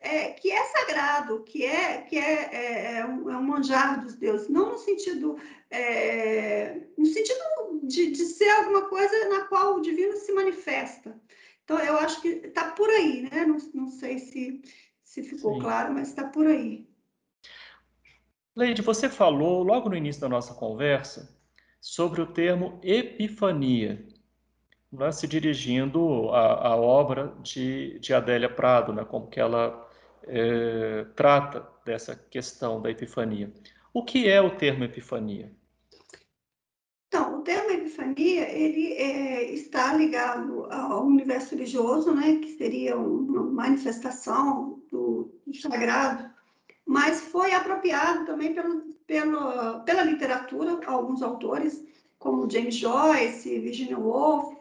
é, 0.00 0.30
que 0.32 0.50
é 0.50 0.64
sagrado, 0.64 1.44
que 1.44 1.64
é 1.64 2.02
que 2.02 2.18
é, 2.18 2.50
é, 2.52 2.96
é, 2.96 3.06
um, 3.06 3.30
é 3.30 3.36
um 3.36 3.42
manjar 3.42 4.02
dos 4.02 4.14
deuses, 4.14 4.48
não 4.48 4.72
no 4.72 4.78
sentido 4.78 5.38
é, 5.70 6.80
no 6.98 7.06
sentido 7.06 7.40
de, 7.84 8.10
de 8.10 8.24
ser 8.24 8.48
alguma 8.50 8.88
coisa 8.88 9.28
na 9.28 9.44
qual 9.44 9.76
o 9.76 9.80
divino 9.80 10.16
se 10.16 10.32
manifesta. 10.32 11.18
Então 11.64 11.78
eu 11.78 11.96
acho 11.98 12.20
que 12.20 12.28
está 12.28 12.72
por 12.72 12.90
aí, 12.90 13.22
né? 13.30 13.46
Não, 13.46 13.56
não 13.72 13.88
sei 13.88 14.18
se 14.18 14.60
se 15.10 15.24
ficou 15.24 15.54
Sim. 15.54 15.60
claro, 15.60 15.92
mas 15.92 16.08
está 16.08 16.28
por 16.28 16.46
aí. 16.46 16.88
Leide, 18.54 18.80
você 18.80 19.08
falou 19.08 19.64
logo 19.64 19.88
no 19.88 19.96
início 19.96 20.20
da 20.20 20.28
nossa 20.28 20.54
conversa 20.54 21.36
sobre 21.80 22.20
o 22.20 22.32
termo 22.32 22.78
epifania, 22.80 24.06
né, 24.92 25.12
se 25.12 25.26
dirigindo 25.26 26.30
à, 26.30 26.68
à 26.68 26.76
obra 26.76 27.34
de, 27.42 27.98
de, 27.98 28.12
Adélia 28.14 28.48
Prado, 28.48 28.92
né, 28.92 29.04
como 29.04 29.28
que 29.28 29.40
ela 29.40 29.88
é, 30.24 31.04
trata 31.14 31.66
dessa 31.84 32.14
questão 32.14 32.80
da 32.80 32.90
epifania. 32.90 33.52
O 33.92 34.04
que 34.04 34.28
é 34.28 34.40
o 34.40 34.56
termo 34.56 34.84
epifania? 34.84 35.52
Então, 37.08 37.40
o 37.40 37.42
termo 37.42 37.70
epifania 37.70 38.48
ele 38.48 38.92
é, 38.92 39.52
está 39.52 39.92
ligado 39.94 40.66
ao 40.72 41.04
universo 41.04 41.54
religioso, 41.54 42.14
né, 42.14 42.36
que 42.36 42.56
seria 42.56 42.96
uma 42.96 43.42
manifestação 43.42 44.80
do, 44.90 45.32
do 45.46 45.56
sagrado 45.56 46.30
mas 46.90 47.20
foi 47.20 47.52
apropriado 47.52 48.26
também 48.26 48.52
pelo, 48.52 48.82
pelo, 49.06 49.80
pela 49.84 50.02
literatura, 50.02 50.80
alguns 50.86 51.22
autores, 51.22 51.84
como 52.18 52.50
James 52.50 52.74
Joyce, 52.74 53.60
Virginia 53.60 53.96
Woolf, 53.96 54.56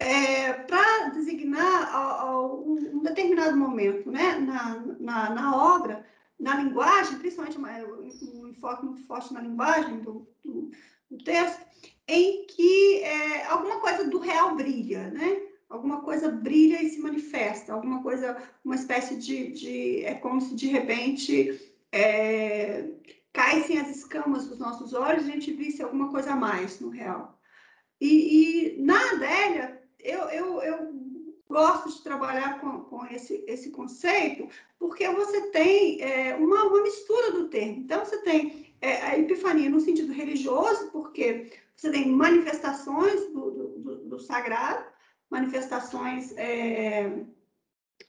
é, 0.00 0.54
para 0.54 1.10
designar 1.10 1.94
a, 1.94 2.22
a 2.22 2.46
um, 2.46 3.02
determinado 3.02 3.56
momento 3.56 4.10
né, 4.10 4.38
na, 4.38 4.82
na, 4.98 5.30
na, 5.30 5.74
obra, 5.74 6.04
na 6.38 6.56
linguagem, 6.56 7.18
principalmente 7.18 7.58
um 7.58 8.48
enfoque 8.48 8.86
muito 8.86 9.06
forte 9.06 9.32
na 9.34 9.42
linguagem 9.42 10.00
do, 10.00 10.26
do, 10.42 10.70
do 11.10 11.18
texto, 11.22 11.60
em 12.08 12.46
que 12.46 13.02
é, 13.02 13.44
alguma 13.46 13.78
coisa 13.80 14.08
do 14.08 14.18
real 14.18 14.56
brilha, 14.56 15.10
né? 15.10 15.42
alguma 15.68 16.00
coisa 16.00 16.28
brilha 16.28 16.82
e 16.82 16.90
se 16.90 16.98
manifesta, 16.98 17.72
alguma 17.72 18.02
coisa, 18.02 18.36
uma 18.64 18.74
espécie 18.74 19.16
de, 19.16 19.52
de 19.52 20.04
é 20.04 20.14
como 20.14 20.40
se 20.40 20.56
de 20.56 20.66
repente 20.66 21.60
é, 21.92 22.88
caíssem 23.32 23.78
as 23.78 23.88
escamas 23.90 24.48
dos 24.48 24.58
nossos 24.58 24.94
olhos 24.94 25.26
e 25.26 25.30
a 25.30 25.34
gente 25.34 25.52
visse 25.52 25.82
alguma 25.82 26.10
coisa 26.10 26.32
a 26.32 26.36
mais 26.36 26.80
no 26.80 26.88
real. 26.88 27.38
E, 28.00 28.78
e 28.78 28.82
na 28.82 28.98
Adélia, 29.12 29.79
eu, 30.04 30.20
eu, 30.30 30.62
eu 30.62 30.94
gosto 31.48 31.90
de 31.90 32.02
trabalhar 32.02 32.60
com, 32.60 32.80
com 32.84 33.04
esse, 33.06 33.44
esse 33.46 33.70
conceito, 33.70 34.48
porque 34.78 35.08
você 35.08 35.50
tem 35.50 36.00
é, 36.00 36.36
uma, 36.36 36.64
uma, 36.64 36.82
mistura 36.82 37.32
do 37.32 37.48
termo. 37.48 37.80
Então, 37.80 38.04
você 38.04 38.18
tem 38.22 38.72
é, 38.80 39.02
a 39.02 39.18
epifania 39.18 39.68
no 39.68 39.80
sentido 39.80 40.12
religioso, 40.12 40.90
porque 40.92 41.50
você 41.76 41.90
tem 41.90 42.08
manifestações 42.08 43.20
do, 43.32 43.50
do, 43.50 43.96
do 44.08 44.18
sagrado, 44.20 44.84
manifestações 45.28 46.32
é, 46.36 47.10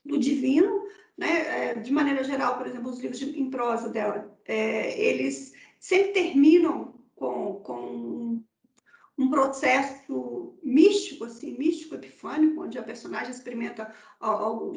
do 0.04 0.18
divino, 0.18 0.86
né? 1.16 1.70
É, 1.70 1.74
de 1.74 1.92
maneira 1.92 2.22
geral, 2.24 2.58
por 2.58 2.66
exemplo, 2.66 2.90
os 2.90 3.00
livros 3.00 3.18
de, 3.18 3.38
em 3.38 3.50
prosa 3.50 3.88
dela, 3.88 4.36
é, 4.44 5.00
eles 5.00 5.52
sempre 5.78 6.12
terminam 6.12 6.94
com, 7.16 7.60
com 7.62 8.42
um 9.22 9.30
processo 9.30 10.54
místico, 10.62 11.24
assim, 11.24 11.56
místico 11.56 11.94
epifânico, 11.94 12.62
onde 12.62 12.78
a 12.78 12.82
personagem 12.82 13.30
experimenta, 13.30 13.94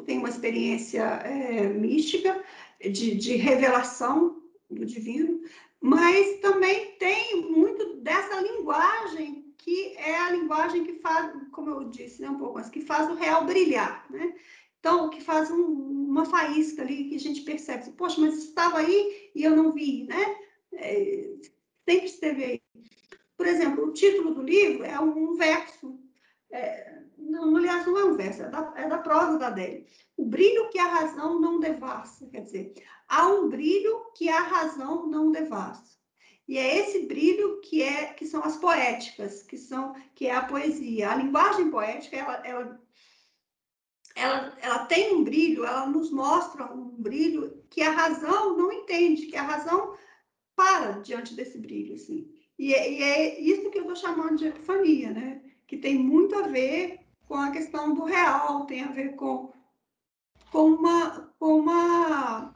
tem 0.04 0.18
uma 0.18 0.28
experiência 0.28 1.02
é, 1.02 1.68
mística 1.68 2.42
de, 2.80 3.16
de 3.16 3.36
revelação 3.36 4.42
do 4.70 4.84
divino, 4.84 5.40
mas 5.80 6.40
também 6.40 6.92
tem 6.98 7.42
muito 7.42 7.96
dessa 7.96 8.40
linguagem 8.40 9.54
que 9.58 9.96
é 9.96 10.16
a 10.16 10.30
linguagem 10.30 10.84
que 10.84 10.94
faz, 10.94 11.32
como 11.50 11.70
eu 11.70 11.84
disse 11.88 12.22
né, 12.22 12.30
um 12.30 12.38
pouco 12.38 12.58
antes, 12.58 12.70
que 12.70 12.80
faz 12.80 13.10
o 13.10 13.14
real 13.14 13.44
brilhar, 13.44 14.06
né? 14.10 14.32
Então, 14.78 15.10
que 15.10 15.20
faz 15.20 15.50
um, 15.50 15.64
uma 15.64 16.24
faísca 16.24 16.82
ali 16.82 17.08
que 17.08 17.16
a 17.16 17.18
gente 17.18 17.40
percebe, 17.40 17.90
poxa, 17.92 18.20
mas 18.20 18.38
estava 18.38 18.78
aí 18.78 19.30
e 19.34 19.42
eu 19.42 19.56
não 19.56 19.72
vi, 19.72 20.04
né? 20.04 20.36
É, 20.74 21.34
sempre 21.88 22.06
esteve 22.06 22.44
aí. 22.44 22.65
Por 23.36 23.46
exemplo, 23.46 23.86
o 23.86 23.92
título 23.92 24.34
do 24.34 24.42
livro 24.42 24.84
é 24.84 24.98
um 24.98 25.34
verso, 25.34 25.98
é, 26.50 27.02
não, 27.18 27.56
aliás, 27.56 27.86
não 27.86 27.98
é 27.98 28.04
um 28.04 28.16
verso, 28.16 28.42
é 28.42 28.48
da, 28.48 28.72
é 28.76 28.88
da 28.88 28.98
prosa 28.98 29.38
da 29.38 29.48
Adélia. 29.48 29.84
O 30.16 30.24
brilho 30.24 30.70
que 30.70 30.78
a 30.78 30.86
razão 30.86 31.40
não 31.40 31.60
devassa, 31.60 32.26
quer 32.28 32.42
dizer, 32.42 32.74
há 33.08 33.28
um 33.28 33.48
brilho 33.48 34.10
que 34.14 34.28
a 34.28 34.40
razão 34.40 35.06
não 35.06 35.30
devassa. 35.30 35.96
E 36.48 36.56
é 36.56 36.78
esse 36.78 37.06
brilho 37.06 37.60
que 37.60 37.82
é 37.82 38.06
que 38.06 38.24
são 38.24 38.42
as 38.42 38.56
poéticas, 38.56 39.42
que 39.42 39.58
são 39.58 39.94
que 40.14 40.28
é 40.28 40.34
a 40.34 40.44
poesia. 40.44 41.10
A 41.10 41.16
linguagem 41.16 41.70
poética, 41.70 42.16
ela, 42.16 42.46
ela 42.46 42.86
ela, 44.16 44.56
ela 44.62 44.86
tem 44.86 45.14
um 45.14 45.22
brilho, 45.22 45.64
ela 45.66 45.86
nos 45.86 46.10
mostra 46.10 46.72
um 46.72 46.88
brilho 46.96 47.62
que 47.68 47.82
a 47.82 47.90
razão 47.90 48.56
não 48.56 48.72
entende, 48.72 49.26
que 49.26 49.36
a 49.36 49.42
razão 49.42 49.94
para 50.56 51.00
diante 51.00 51.34
desse 51.34 51.58
brilho, 51.58 51.94
assim. 51.94 52.34
E 52.58 52.72
é, 52.74 52.92
e 52.92 53.02
é 53.02 53.40
isso 53.40 53.70
que 53.70 53.78
eu 53.78 53.82
estou 53.82 53.96
chamando 53.96 54.36
de 54.36 54.46
epifania, 54.46 55.10
né? 55.10 55.42
Que 55.66 55.76
tem 55.76 55.98
muito 55.98 56.34
a 56.34 56.42
ver 56.42 57.00
com 57.28 57.34
a 57.34 57.50
questão 57.50 57.94
do 57.94 58.04
real, 58.04 58.66
tem 58.66 58.82
a 58.82 58.92
ver 58.92 59.14
com, 59.16 59.52
com 60.50 60.70
uma, 60.70 61.32
com 61.38 61.58
uma, 61.58 62.54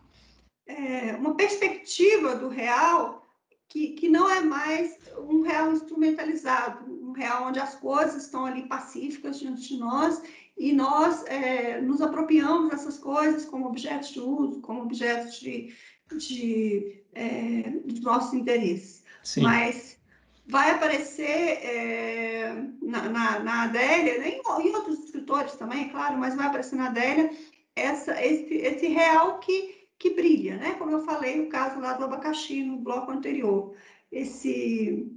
é, 0.67 1.17
uma 1.17 1.35
perspectiva 1.35 2.37
do 2.37 2.49
real 2.49 3.27
que, 3.69 3.91
que 3.91 4.09
não 4.09 4.29
é 4.29 4.41
mais 4.41 4.99
um 5.17 5.43
real 5.43 5.73
instrumentalizado, 5.73 6.93
um 6.93 7.13
real 7.13 7.49
onde 7.49 7.61
as 7.61 7.75
coisas 7.77 8.25
estão 8.25 8.45
ali 8.45 8.67
pacíficas 8.67 9.39
diante 9.39 9.69
de 9.69 9.79
nós 9.79 10.23
e 10.59 10.73
nós 10.73 11.25
é, 11.27 11.81
nos 11.81 12.03
apropriamos 12.03 12.71
dessas 12.71 12.99
coisas 12.99 13.45
como 13.45 13.67
objetos 13.67 14.11
de 14.11 14.21
uso, 14.21 14.61
como 14.61 14.83
objetos 14.83 15.39
de, 15.39 15.73
de, 16.17 17.03
é, 17.15 17.71
dos 17.85 18.01
nossos 18.01 18.35
interesses. 18.35 19.00
Sim. 19.31 19.43
Mas 19.43 19.97
vai 20.45 20.73
aparecer 20.73 21.23
é, 21.65 22.53
na, 22.83 23.09
na, 23.09 23.39
na, 23.39 23.63
Adélia, 23.63 24.19
né, 24.19 24.31
em, 24.31 24.41
em, 24.41 24.75
outros 24.75 25.05
escritores 25.05 25.53
também, 25.53 25.89
claro, 25.91 26.19
mas 26.19 26.35
vai 26.35 26.49
aparecer 26.49 26.75
na 26.75 26.89
Adélia 26.89 27.31
essa, 27.77 28.21
esse, 28.21 28.55
esse 28.55 28.89
real 28.89 29.39
que, 29.39 29.87
que 29.97 30.11
brilha, 30.11 30.57
né? 30.57 30.75
Como 30.75 30.91
eu 30.91 31.05
falei, 31.05 31.39
o 31.39 31.49
caso 31.49 31.79
lá 31.79 31.93
do 31.93 32.07
abacaxi 32.07 32.65
no 32.65 32.79
bloco 32.79 33.13
anterior. 33.13 33.73
Esse, 34.11 35.09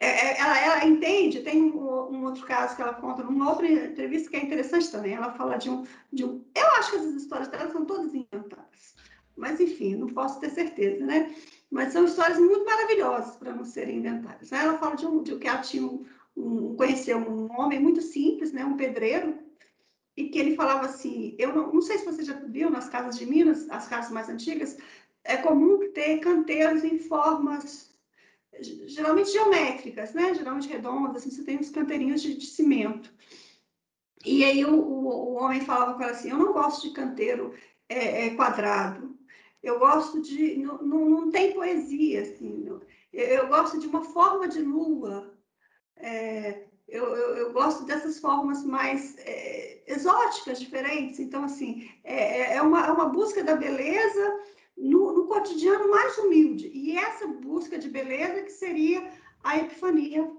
é, 0.00 0.08
é 0.08 0.40
ela, 0.40 0.58
ela, 0.58 0.84
entende, 0.84 1.40
tem 1.42 1.62
um, 1.62 1.78
um, 1.78 2.24
outro 2.24 2.44
caso 2.44 2.74
que 2.74 2.82
ela 2.82 2.94
conta 2.94 3.22
numa 3.22 3.50
outra 3.50 3.68
entrevista 3.68 4.30
que 4.30 4.36
é 4.36 4.42
interessante 4.44 4.90
também. 4.90 5.14
Ela 5.14 5.30
fala 5.34 5.58
de 5.58 5.70
um, 5.70 5.86
de 6.12 6.24
um. 6.24 6.44
Eu 6.56 6.66
acho 6.78 6.90
que 6.90 6.96
essas 6.96 7.14
histórias 7.14 7.46
dela 7.46 7.70
são 7.70 7.84
todas 7.84 8.12
inventadas, 8.12 8.96
mas 9.36 9.60
enfim, 9.60 9.94
não 9.94 10.08
posso 10.08 10.40
ter 10.40 10.50
certeza, 10.50 11.06
né? 11.06 11.32
Mas 11.70 11.92
são 11.92 12.04
histórias 12.04 12.38
muito 12.38 12.64
maravilhosas 12.64 13.36
para 13.36 13.54
não 13.54 13.64
serem 13.64 13.98
inventadas. 13.98 14.50
Né? 14.50 14.58
Ela 14.58 14.78
fala 14.78 14.96
de, 14.96 15.06
um, 15.06 15.22
de 15.22 15.36
que 15.36 15.46
ela 15.46 15.60
tinha 15.60 15.84
um, 15.84 16.04
um, 16.36 16.76
conheceu 16.76 17.18
um 17.18 17.50
homem 17.60 17.78
muito 17.78 18.00
simples, 18.00 18.52
né? 18.52 18.64
Um 18.64 18.76
pedreiro, 18.76 19.38
e 20.16 20.28
que 20.28 20.38
ele 20.38 20.56
falava 20.56 20.86
assim: 20.86 21.36
eu 21.38 21.54
não, 21.54 21.72
não 21.72 21.82
sei 21.82 21.98
se 21.98 22.04
você 22.04 22.22
já 22.24 22.34
viu 22.34 22.70
nas 22.70 22.88
casas 22.88 23.18
de 23.18 23.26
Minas, 23.26 23.68
as 23.70 23.86
casas 23.86 24.10
mais 24.10 24.28
antigas, 24.28 24.76
é 25.24 25.36
comum 25.36 25.92
ter 25.92 26.18
canteiros 26.18 26.84
em 26.84 26.98
formas 26.98 27.88
geralmente 28.60 29.30
geométricas, 29.30 30.14
né? 30.14 30.34
Geralmente 30.34 30.68
redondas, 30.68 31.22
assim, 31.22 31.30
você 31.30 31.44
tem 31.44 31.58
uns 31.58 31.70
canteirinhos 31.70 32.22
de, 32.22 32.34
de 32.34 32.46
cimento. 32.46 33.12
E 34.24 34.44
aí 34.44 34.64
o, 34.64 34.74
o, 34.74 35.06
o, 35.06 35.34
homem 35.34 35.60
falava 35.60 35.94
com 35.94 36.02
ela 36.02 36.12
assim: 36.12 36.30
eu 36.30 36.38
não 36.38 36.52
gosto 36.52 36.88
de 36.88 36.94
canteiro 36.94 37.54
é, 37.88 38.26
é, 38.26 38.34
quadrado. 38.34 39.17
Eu 39.62 39.78
gosto 39.78 40.20
de. 40.20 40.56
Não, 40.56 40.78
não, 40.78 41.10
não 41.10 41.30
tem 41.30 41.52
poesia, 41.52 42.22
assim. 42.22 42.64
Eu, 42.66 42.82
eu, 43.12 43.48
gosto 43.48 43.78
de 43.78 43.86
uma 43.86 44.04
forma 44.04 44.48
de 44.48 44.60
lua. 44.60 45.34
É, 45.96 46.64
eu, 46.86 47.04
eu, 47.04 47.36
eu, 47.36 47.52
gosto 47.52 47.84
dessas 47.84 48.18
formas 48.18 48.64
mais 48.64 49.16
é, 49.18 49.82
exóticas, 49.86 50.60
diferentes. 50.60 51.18
Então, 51.18 51.44
assim, 51.44 51.90
é, 52.04 52.40
é, 52.40 52.56
é 52.56 52.62
uma, 52.62 52.86
é 52.86 52.90
uma 52.90 53.06
busca 53.06 53.42
da 53.42 53.56
beleza 53.56 54.40
no, 54.76 55.12
no, 55.12 55.26
cotidiano 55.26 55.90
mais 55.90 56.16
humilde. 56.18 56.70
E 56.72 56.96
essa 56.96 57.26
busca 57.26 57.78
de 57.78 57.88
beleza 57.88 58.42
que 58.42 58.52
seria 58.52 59.10
a 59.42 59.58
epifania 59.58 60.30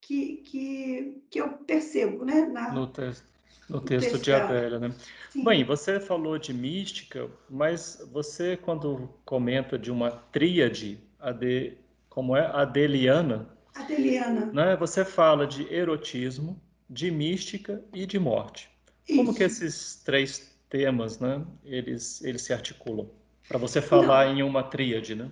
que, 0.00 0.38
que, 0.38 1.22
que 1.30 1.40
eu 1.40 1.48
percebo, 1.58 2.24
né? 2.24 2.46
Na, 2.46 2.72
no 2.72 2.86
texto, 2.86 3.31
no 3.72 3.80
texto 3.80 4.18
de 4.18 4.32
Adélia, 4.32 4.78
né? 4.78 4.94
Sim. 5.30 5.42
Bem, 5.44 5.64
você 5.64 5.98
falou 5.98 6.38
de 6.38 6.52
mística, 6.52 7.28
mas 7.48 8.06
você, 8.12 8.56
quando 8.56 9.08
comenta 9.24 9.78
de 9.78 9.90
uma 9.90 10.10
tríade, 10.10 11.00
de 11.38 11.72
como 12.10 12.36
é? 12.36 12.46
Adeliana. 12.52 13.48
Adeliana. 13.74 14.46
Né? 14.52 14.76
Você 14.76 15.04
fala 15.04 15.46
de 15.46 15.72
erotismo, 15.72 16.60
de 16.88 17.10
mística 17.10 17.82
e 17.94 18.04
de 18.04 18.18
morte. 18.18 18.68
Isso. 19.08 19.16
Como 19.16 19.34
que 19.34 19.42
esses 19.42 20.02
três 20.04 20.54
temas, 20.68 21.18
né, 21.18 21.42
eles, 21.64 22.22
eles 22.22 22.42
se 22.42 22.52
articulam? 22.52 23.08
Para 23.48 23.58
você 23.58 23.80
falar 23.80 24.26
Não. 24.26 24.36
em 24.36 24.42
uma 24.42 24.62
tríade, 24.62 25.14
né? 25.14 25.30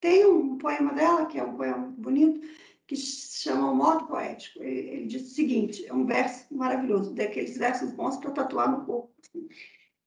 Tem 0.00 0.24
um 0.26 0.56
poema 0.58 0.94
dela, 0.94 1.26
que 1.26 1.38
é 1.38 1.44
um 1.44 1.56
poema 1.56 1.92
bonito, 1.98 2.40
que 2.88 2.96
se 2.96 3.42
chama 3.42 3.70
O 3.70 3.76
Modo 3.76 4.06
Poético. 4.06 4.62
Ele, 4.62 4.88
ele 4.88 5.06
diz 5.06 5.30
o 5.30 5.34
seguinte, 5.34 5.86
é 5.86 5.92
um 5.92 6.06
verso 6.06 6.46
maravilhoso, 6.50 7.14
daqueles 7.14 7.56
versos 7.56 7.92
bons 7.92 8.16
para 8.16 8.30
tatuar 8.30 8.70
no 8.70 8.86
corpo, 8.86 9.12
assim, 9.22 9.46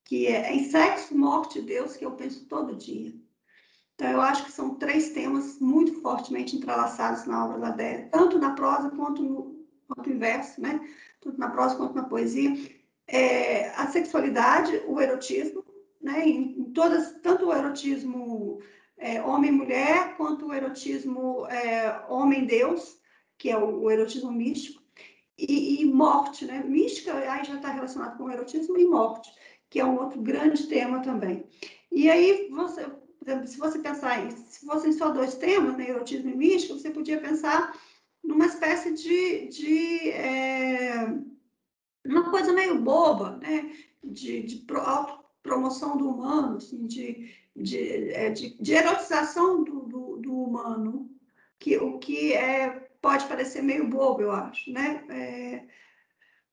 que 0.03 0.25
é 0.27 0.51
em 0.51 0.69
sexo, 0.69 1.15
morte 1.15 1.59
e 1.59 1.61
Deus 1.61 1.95
que 1.95 2.03
eu 2.03 2.11
penso 2.11 2.45
todo 2.47 2.75
dia. 2.75 3.13
Então, 3.93 4.09
eu 4.09 4.19
acho 4.19 4.45
que 4.45 4.51
são 4.51 4.75
três 4.75 5.11
temas 5.11 5.59
muito 5.59 6.01
fortemente 6.01 6.55
entrelaçados 6.55 7.25
na 7.25 7.45
obra 7.45 7.59
da 7.59 7.67
Adélia, 7.67 8.09
tanto 8.11 8.39
na 8.39 8.53
prosa 8.53 8.89
quanto 8.89 9.21
no, 9.21 9.63
quanto 9.87 10.09
no 10.09 10.19
verso, 10.19 10.59
né? 10.59 10.81
Tanto 11.21 11.37
na 11.37 11.49
prosa 11.51 11.75
quanto 11.75 11.93
na 11.93 12.03
poesia. 12.03 12.51
É, 13.07 13.69
a 13.75 13.87
sexualidade, 13.87 14.81
o 14.87 14.99
erotismo, 14.99 15.63
né? 16.01 16.27
Em, 16.27 16.59
em 16.59 16.73
todas, 16.73 17.13
tanto 17.21 17.45
o 17.45 17.53
erotismo 17.53 18.59
é, 19.01 19.19
homem-mulher, 19.19 20.15
quanto 20.15 20.45
o 20.45 20.53
erotismo 20.53 21.47
é, 21.47 22.05
homem-deus, 22.07 22.99
que 23.35 23.49
é 23.49 23.57
o, 23.57 23.81
o 23.81 23.91
erotismo 23.91 24.31
místico, 24.31 24.79
e, 25.37 25.81
e, 25.81 25.85
morte, 25.85 26.45
né? 26.45 26.63
Mística 26.63 27.15
aí 27.15 27.43
já 27.43 27.55
está 27.55 27.71
relacionado 27.71 28.15
com 28.15 28.29
erotismo 28.29 28.77
e 28.77 28.85
morte, 28.85 29.31
que 29.71 29.79
é 29.79 29.85
um 29.85 29.99
outro 29.99 30.21
grande 30.21 30.67
tema 30.67 31.01
também. 31.01 31.47
E 31.91 32.11
aí, 32.11 32.47
você, 32.51 32.85
se 33.47 33.57
você 33.57 33.79
pensar 33.79 34.23
em, 34.23 34.29
se 34.29 34.63
fossem 34.63 34.93
só 34.93 35.09
dois 35.09 35.33
temas, 35.33 35.75
né, 35.75 35.89
erotismo 35.89 36.29
e 36.29 36.35
mística, 36.35 36.75
você 36.75 36.91
podia 36.91 37.19
pensar 37.19 37.75
numa 38.23 38.45
espécie 38.45 38.93
de, 38.93 39.47
de 39.47 40.11
é, 40.11 41.07
uma 42.05 42.29
coisa 42.29 42.53
meio 42.53 42.79
boba, 42.79 43.37
né? 43.37 43.73
De, 44.03 44.43
de 44.43 44.65
autopromoção 44.75 45.97
do 45.97 46.07
humano, 46.07 46.57
assim, 46.57 46.85
de, 46.85 47.33
de, 47.61 48.11
é, 48.13 48.29
de, 48.29 48.55
de 48.61 48.73
erotização 48.73 49.63
do, 49.63 49.81
do, 49.81 50.17
do, 50.17 50.43
humano, 50.43 51.09
que 51.59 51.77
o 51.77 51.99
que 51.99 52.33
é, 52.33 52.89
pode 53.01 53.25
parecer 53.27 53.61
meio 53.61 53.87
bobo, 53.87 54.21
eu 54.21 54.31
acho, 54.31 54.71
né? 54.71 55.03
É, 55.09 55.65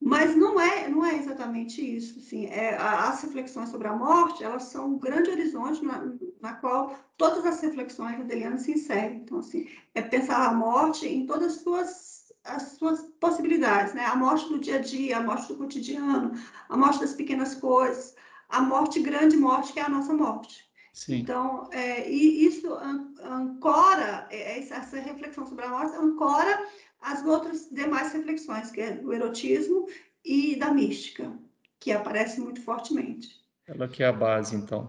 mas 0.01 0.37
não 0.37 0.61
é, 0.61 0.88
não 0.88 1.05
é 1.05 1.16
exatamente 1.16 1.81
isso. 1.81 2.18
Assim, 2.18 2.47
é, 2.47 2.77
as 2.77 3.21
reflexões 3.23 3.68
sobre 3.68 3.88
a 3.88 3.92
morte, 3.92 4.44
elas 4.44 4.64
são 4.64 4.94
um 4.94 4.99
grande 4.99 5.31
horizonte 5.31 5.85
na, 5.85 6.12
na 6.40 6.55
qual 6.55 6.97
todas 7.16 7.44
as 7.44 7.61
reflexões 7.61 8.18
da 8.18 8.25
Deliana 8.25 8.59
se 8.59 8.73
inserem. 8.73 9.18
Então, 9.18 9.38
assim, 9.38 9.68
é 9.94 10.03
pensar 10.03 10.47
a 10.47 10.55
morte 10.55 11.07
em 11.09 11.27
todas 11.27 11.57
as 11.57 11.62
suas 11.62 12.18
as 12.44 12.62
suas 12.79 13.03
possibilidades, 13.21 13.92
né? 13.94 14.05
A 14.07 14.16
morte 14.16 14.49
do 14.49 14.59
dia 14.59 14.77
a 14.77 14.81
dia, 14.81 15.18
a 15.18 15.23
morte 15.23 15.49
do 15.49 15.57
cotidiano, 15.57 16.33
a 16.68 16.77
morte 16.77 17.01
das 17.01 17.12
pequenas 17.12 17.55
coisas, 17.55 18.14
a 18.49 18.61
morte 18.61 19.01
grande 19.01 19.37
morte 19.37 19.73
que 19.73 19.81
é 19.81 19.83
a 19.83 19.88
nossa 19.88 20.14
morte. 20.14 20.67
Sim. 20.99 21.19
Então, 21.19 21.71
é, 21.73 22.11
e 22.11 22.45
isso 22.45 22.75
ancora, 23.23 24.27
é, 24.33 24.59
essa 24.59 24.99
reflexão 24.99 25.47
sobre 25.47 25.65
a 25.65 25.69
morte 25.69 25.95
ancora 25.95 26.67
as 27.01 27.25
outras 27.25 27.69
demais 27.71 28.13
reflexões, 28.13 28.73
que 28.73 28.81
é 28.81 28.97
do 28.97 29.13
erotismo 29.13 29.87
e 30.25 30.57
da 30.57 30.73
mística, 30.73 31.33
que 31.79 31.93
aparece 31.93 32.41
muito 32.41 32.61
fortemente. 32.63 33.29
Ela 33.65 33.87
que 33.87 34.03
é 34.03 34.07
a 34.07 34.13
base, 34.13 34.57
então. 34.57 34.89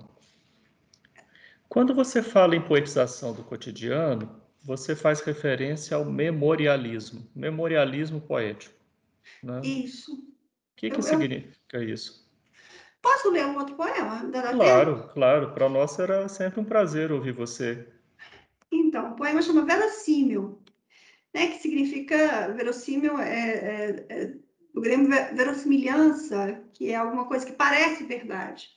Quando 1.69 1.93
você 1.93 2.23
fala 2.23 2.55
em 2.55 2.61
poetização 2.61 3.31
do 3.31 3.43
cotidiano, 3.43 4.41
você 4.63 4.95
faz 4.95 5.21
referência 5.21 5.95
ao 5.95 6.05
memorialismo, 6.05 7.23
memorialismo 7.35 8.19
poético. 8.19 8.73
Né? 9.43 9.61
Isso. 9.63 10.15
O 10.15 10.75
que, 10.75 10.89
que 10.89 10.97
eu, 10.97 11.03
significa 11.03 11.77
eu... 11.77 11.87
isso? 11.87 12.18
Posso 13.01 13.29
ler 13.29 13.45
um 13.45 13.57
outro 13.57 13.75
poema? 13.75 14.29
Claro, 14.51 15.09
claro. 15.13 15.51
Para 15.51 15.69
nós 15.69 15.91
será 15.91 16.27
sempre 16.27 16.59
um 16.59 16.65
prazer 16.65 17.11
ouvir 17.11 17.31
você. 17.31 17.87
Então, 18.71 19.11
o 19.11 19.15
poema 19.15 19.41
chama 19.41 19.65
Verossímil, 19.65 20.61
né, 21.33 21.47
que 21.47 21.59
significa 21.59 22.49
verossímil, 22.49 23.19
é, 23.19 23.49
é, 23.49 24.05
é, 24.09 24.25
do 24.73 24.81
grego 24.81 25.07
verossimilhança, 25.33 26.61
que 26.73 26.91
é 26.91 26.95
alguma 26.95 27.25
coisa 27.25 27.45
que 27.45 27.53
parece 27.53 28.03
verdade. 28.03 28.69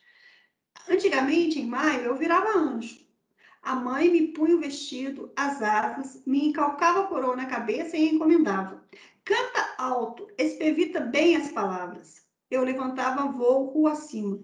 Antigamente, 0.88 1.60
em 1.60 1.66
maio, 1.66 2.02
eu 2.02 2.16
virava 2.16 2.56
anjo. 2.58 3.02
A 3.62 3.76
mãe 3.76 4.10
me 4.10 4.28
punha 4.28 4.56
o 4.56 4.60
vestido, 4.60 5.32
as 5.36 5.62
asas, 5.62 6.22
me 6.26 6.48
encalcava 6.48 7.00
a 7.00 7.06
coroa 7.06 7.36
na 7.36 7.46
cabeça 7.46 7.96
e 7.96 8.08
encomendava. 8.08 8.82
Canta 9.24 9.74
alto, 9.78 10.28
espevita 10.36 11.00
bem 11.00 11.36
as 11.36 11.52
palavras. 11.52 12.26
Eu 12.52 12.64
levantava 12.64 13.32
voo 13.32 13.70
rua 13.70 13.92
acima. 13.92 14.38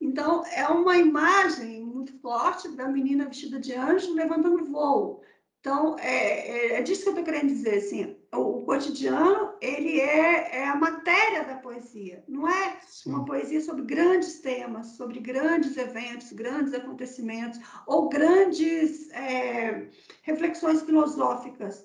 Então, 0.00 0.44
é 0.46 0.66
uma 0.68 0.96
imagem 0.96 1.84
muito 1.84 2.18
forte 2.20 2.68
da 2.76 2.88
menina 2.88 3.26
vestida 3.26 3.60
de 3.60 3.74
anjo 3.74 4.14
levantando 4.14 4.64
voo. 4.64 5.22
Então, 5.60 5.98
é, 5.98 6.48
é, 6.48 6.78
é 6.78 6.82
disso 6.82 7.02
que 7.02 7.08
eu 7.08 7.12
estou 7.12 7.24
querendo 7.24 7.48
dizer, 7.48 7.76
assim, 7.76 8.16
o, 8.34 8.38
o, 8.38 8.64
cotidiano, 8.66 9.54
ele 9.62 9.98
é, 9.98 10.58
é 10.58 10.68
a 10.68 10.76
matéria 10.76 11.42
da 11.44 11.56
poesia, 11.56 12.22
não 12.28 12.46
é 12.46 12.78
Sim. 12.86 13.10
uma 13.10 13.24
poesia 13.24 13.62
sobre 13.62 13.82
grandes 13.84 14.40
temas, 14.40 14.88
sobre 14.88 15.20
grandes 15.20 15.74
eventos, 15.78 16.32
grandes 16.32 16.74
acontecimentos, 16.74 17.58
ou 17.86 18.10
grandes 18.10 19.10
é, 19.12 19.88
reflexões 20.22 20.82
filosóficas. 20.82 21.82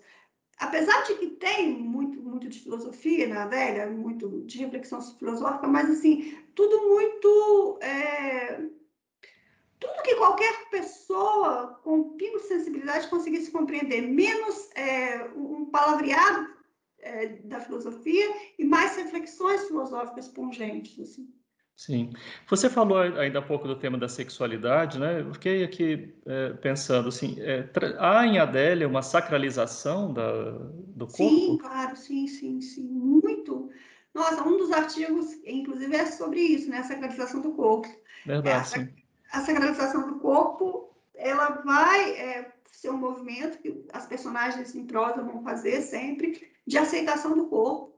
Apesar 0.60 1.04
de 1.04 1.16
que 1.16 1.28
tem 1.28 1.72
muito, 1.72 2.22
muito 2.22 2.50
de 2.50 2.60
filosofia 2.60 3.28
na 3.28 3.44
Adélia, 3.44 3.88
muito 3.88 4.42
de 4.42 4.58
reflexão 4.58 5.02
filosófica, 5.02 5.68
mas, 5.68 5.90
assim, 5.90 6.38
tudo 6.54 6.90
muito 6.90 7.80
é, 7.82 8.60
tudo 9.80 10.04
que 10.04 10.16
qualquer 10.16 10.70
pessoa 10.70 11.80
com 11.84 12.18
pingo 12.18 12.40
de 12.40 12.48
sensibilidade 12.48 13.08
conseguisse 13.08 13.50
compreender, 13.50 14.02
menos 14.02 14.70
é, 14.76 15.24
um 15.34 15.66
palavreado 15.66 16.54
é, 17.00 17.28
da 17.28 17.62
filosofia 17.62 18.28
e 18.58 18.66
mais 18.66 18.98
reflexões 18.98 19.66
filosóficas 19.68 20.28
pungentes. 20.28 21.00
Assim. 21.00 21.34
Sim. 21.80 22.12
Você 22.50 22.70
falou 22.70 22.98
ainda 22.98 23.40
há 23.40 23.42
pouco 23.42 23.66
do 23.66 23.80
tema 23.80 23.98
da 23.98 24.10
sexualidade, 24.10 25.00
né? 25.00 25.22
Eu 25.22 25.34
fiquei 25.34 25.64
aqui 25.64 26.14
é, 26.26 26.50
pensando 26.50 27.08
assim, 27.08 27.38
é, 27.40 27.70
há 27.98 28.26
em 28.26 28.38
Adélia 28.38 28.86
uma 28.86 29.02
sacralização 29.02 30.12
da, 30.12 30.52
do 30.52 31.08
corpo? 31.08 31.16
Sim, 31.16 31.58
claro, 31.58 31.96
sim, 31.96 32.28
sim, 32.28 32.60
sim, 32.60 32.84
muito. 32.84 33.70
Nossa, 34.14 34.44
um 34.44 34.58
dos 34.58 34.74
artigos, 34.74 35.32
inclusive, 35.46 35.96
é 35.96 36.06
sobre 36.06 36.42
isso, 36.42 36.70
né? 36.70 36.80
A 36.80 36.84
sacralização 36.84 37.40
do 37.40 37.54
corpo. 37.54 37.88
Verdade, 38.26 38.78
é, 38.78 39.38
a, 39.38 39.40
a, 39.40 39.46
sacralização 39.46 40.06
do 40.06 40.20
corpo, 40.20 40.94
ela 41.16 41.62
vai 41.64 42.12
é, 42.12 42.52
ser 42.74 42.90
um 42.90 42.98
movimento 42.98 43.58
que 43.58 43.86
as 43.94 44.06
personagens 44.06 44.76
em 44.76 44.86
prosa 44.86 45.24
vão 45.24 45.42
fazer 45.44 45.82
sempre 45.82 46.46
de 46.68 46.78
aceitação 46.78 47.38
do 47.38 47.48
corpo 47.48 47.90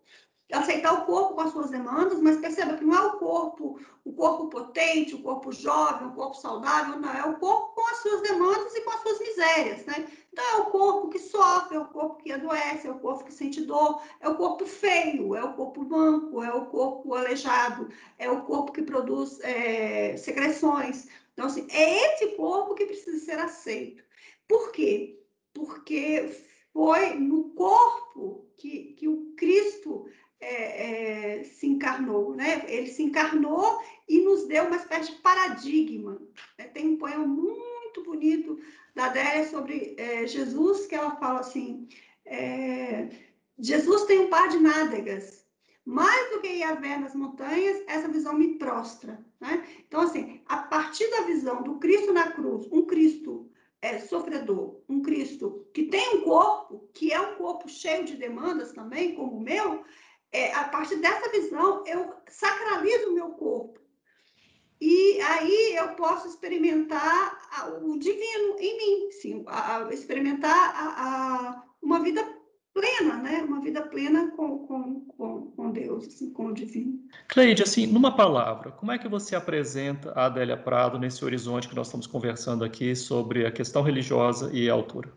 aceitar 0.52 0.94
o 0.94 1.06
corpo 1.06 1.36
com 1.36 1.42
as 1.42 1.52
suas 1.52 1.70
demandas, 1.70 2.20
mas 2.20 2.38
perceba 2.38 2.76
que 2.76 2.84
não 2.84 2.96
é 2.96 3.02
o 3.08 3.18
corpo, 3.18 3.80
o 4.04 4.14
corpo 4.14 4.50
potente, 4.50 5.16
o 5.16 5.22
corpo 5.22 5.52
jovem, 5.52 6.08
o 6.08 6.14
corpo 6.14 6.36
saudável, 6.36 7.00
não, 7.00 7.14
é 7.14 7.26
o 7.26 7.38
corpo 7.38 7.76
com 7.76 7.90
as 7.90 7.98
suas 7.98 8.22
demandas 8.22 8.76
e 8.76 8.82
com 8.82 8.92
as 8.92 9.02
suas 9.02 9.20
misérias, 9.20 9.86
né? 9.86 10.08
Então 10.32 10.46
é 10.46 10.58
o 10.58 10.66
corpo 10.66 11.10
que 11.10 11.20
sofre, 11.20 11.76
é 11.76 11.80
o 11.80 11.86
corpo 11.86 12.24
que 12.24 12.32
adoece, 12.32 12.88
é 12.88 12.92
o 12.92 13.00
corpo 13.00 13.26
que 13.26 13.34
sente 13.34 13.62
dor, 13.62 14.02
é 14.20 14.30
o 14.30 14.36
corpo 14.36 14.66
feio, 14.66 15.36
é 15.36 15.44
o 15.44 15.54
corpo 15.54 15.84
manco, 15.84 16.44
é 16.44 16.54
o 16.54 16.66
corpo 16.68 17.14
aleijado, 17.14 17.90
é 18.18 18.30
o 18.30 18.44
corpo 18.44 18.72
que 18.72 18.82
produz 18.82 19.40
é, 19.42 20.16
secreções. 20.18 21.08
Então, 21.34 21.46
assim, 21.46 21.68
é 21.70 22.14
esse 22.14 22.28
corpo 22.36 22.76
que 22.76 22.86
precisa 22.86 23.20
ser 23.20 23.40
aceito. 23.40 24.04
Por 24.48 24.72
quê? 24.72 25.20
Porque 25.54 26.30
foi 26.74 27.16
no 27.16 27.50
corpo 27.50 28.46
que, 28.58 28.94
que 28.94 29.08
o 29.08 29.34
Cristo 29.36 30.06
é, 30.42 31.38
é, 31.40 31.44
se 31.44 31.68
encarnou, 31.68 32.36
né? 32.36 32.66
Ele 32.68 32.88
se 32.88 33.04
encarnou 33.04 33.80
e 34.10 34.20
nos 34.22 34.48
deu 34.48 34.66
uma 34.66 34.76
espécie 34.76 35.12
de 35.12 35.22
paradigma. 35.22 36.20
Né? 36.58 36.66
Tem 36.66 36.88
um 36.88 36.98
poema 36.98 37.26
muito 37.26 38.04
bonito 38.04 38.60
da 38.96 39.06
Adélia 39.06 39.48
sobre 39.48 39.96
é, 39.98 40.26
Jesus, 40.26 40.88
que 40.88 40.96
ela 40.96 41.16
fala 41.16 41.40
assim, 41.40 41.88
é, 42.26 43.10
Jesus 43.58 44.06
tem 44.06 44.20
um 44.20 44.30
par 44.30 44.50
de 44.50 44.58
nádegas, 44.58 45.46
mais 45.86 46.32
do 46.32 46.42
que 46.42 46.48
Yahvé 46.48 46.98
nas 46.98 47.16
montanhas, 47.16 47.84
essa 47.88 48.08
visão 48.08 48.34
me 48.34 48.56
prostra. 48.56 49.24
Né? 49.40 49.64
Então, 49.88 50.02
assim, 50.02 50.42
a 50.48 50.58
partir 50.58 51.10
da 51.12 51.22
visão 51.22 51.62
do 51.62 51.76
Cristo 51.80 52.12
na 52.12 52.32
cruz, 52.32 52.68
um 52.72 52.84
Cristo 52.84 53.50
é, 53.82 54.00
sofredor, 54.00 54.80
um 54.88 55.02
Cristo 55.02 55.68
que 55.74 55.84
tem 55.84 56.18
um 56.18 56.22
corpo, 56.22 56.88
que 56.94 57.12
é 57.12 57.20
um 57.20 57.36
corpo 57.36 57.68
cheio 57.68 58.06
de 58.06 58.16
demandas 58.16 58.72
também, 58.72 59.16
como 59.16 59.38
o 59.38 59.42
meu, 59.42 59.84
é, 60.32 60.54
a 60.54 60.66
partir 60.66 60.98
dessa 60.98 61.30
visão, 61.30 61.84
eu 61.86 62.14
sacralizo 62.28 63.10
o 63.10 63.14
meu 63.14 63.30
corpo. 63.32 63.80
E 64.80 65.22
aí 65.22 65.76
eu 65.76 65.90
posso 65.90 66.28
experimentar 66.28 67.40
o 67.84 68.00
divino 68.00 68.58
em 68.58 68.78
mim, 68.78 69.12
sim, 69.12 69.44
a, 69.46 69.86
a 69.86 69.94
experimentar 69.94 70.74
a, 70.76 71.64
uma 71.82 72.00
vida 72.00 72.26
plena, 72.74 73.18
né? 73.18 73.44
Uma 73.44 73.62
vida 73.62 73.82
plena 73.84 74.32
com, 74.32 74.66
com, 74.66 75.02
com, 75.02 75.52
com 75.52 75.72
Deus, 75.72 76.08
assim, 76.08 76.32
com 76.32 76.48
o 76.48 76.54
divino. 76.54 77.00
Cleide, 77.28 77.62
assim, 77.62 77.86
numa 77.86 78.16
palavra, 78.16 78.72
como 78.72 78.92
é 78.92 78.98
que 78.98 79.08
você 79.08 79.36
apresenta 79.36 80.12
a 80.14 80.26
Adélia 80.26 80.58
Prado 80.58 80.98
nesse 80.98 81.24
horizonte 81.24 81.70
que 81.70 81.76
nós 81.76 81.88
estamos 81.88 82.08
conversando 82.08 82.64
aqui 82.64 82.96
sobre 82.96 83.46
a 83.46 83.52
questão 83.52 83.84
religiosa 83.84 84.50
e 84.52 84.68
a 84.70 84.74
autora? 84.74 85.14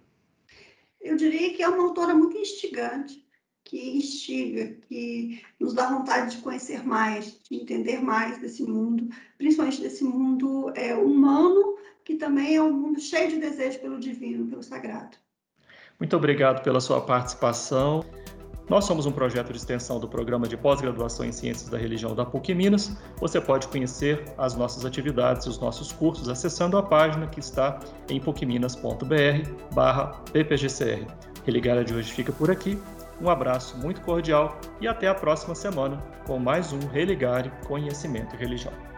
Eu 1.00 1.16
diria 1.16 1.54
que 1.54 1.62
é 1.62 1.68
uma 1.68 1.84
autora 1.84 2.14
muito 2.14 2.36
instigante, 2.36 3.23
que 3.64 3.96
instiga, 3.96 4.76
que 4.88 5.42
nos 5.58 5.72
dá 5.72 5.88
vontade 5.88 6.36
de 6.36 6.42
conhecer 6.42 6.86
mais, 6.86 7.40
de 7.48 7.56
entender 7.56 8.00
mais 8.00 8.38
desse 8.38 8.62
mundo, 8.62 9.08
principalmente 9.38 9.80
desse 9.80 10.04
mundo 10.04 10.70
é, 10.74 10.94
humano, 10.94 11.76
que 12.04 12.16
também 12.16 12.56
é 12.56 12.62
um 12.62 12.72
mundo 12.72 13.00
cheio 13.00 13.30
de 13.30 13.38
desejo 13.38 13.80
pelo 13.80 13.98
divino, 13.98 14.46
pelo 14.46 14.62
sagrado. 14.62 15.16
Muito 15.98 16.14
obrigado 16.16 16.62
pela 16.62 16.80
sua 16.80 17.00
participação. 17.00 18.04
Nós 18.68 18.84
somos 18.86 19.06
um 19.06 19.12
projeto 19.12 19.52
de 19.52 19.58
extensão 19.58 20.00
do 20.00 20.08
programa 20.08 20.48
de 20.48 20.56
pós-graduação 20.56 21.26
em 21.26 21.32
Ciências 21.32 21.68
da 21.68 21.76
Religião 21.76 22.14
da 22.14 22.24
PUC 22.24 22.54
Minas. 22.54 22.96
Você 23.20 23.38
pode 23.40 23.66
conhecer 23.68 24.24
as 24.38 24.54
nossas 24.54 24.86
atividades 24.86 25.46
e 25.46 25.48
os 25.50 25.58
nossos 25.58 25.92
cursos 25.92 26.28
acessando 26.28 26.78
a 26.78 26.82
página 26.82 27.26
que 27.26 27.40
está 27.40 27.78
em 28.08 28.20
pucminas.br/ppgcr. 28.20 31.06
Religada 31.44 31.84
de 31.84 31.94
hoje 31.94 32.10
fica 32.10 32.32
por 32.32 32.50
aqui. 32.50 32.78
Um 33.20 33.28
abraço 33.28 33.76
muito 33.78 34.00
cordial 34.00 34.58
e 34.80 34.88
até 34.88 35.08
a 35.08 35.14
próxima 35.14 35.54
semana 35.54 36.02
com 36.26 36.38
mais 36.38 36.72
um 36.72 36.80
Religare 36.88 37.52
Conhecimento 37.66 38.34
e 38.34 38.38
Religião. 38.38 38.93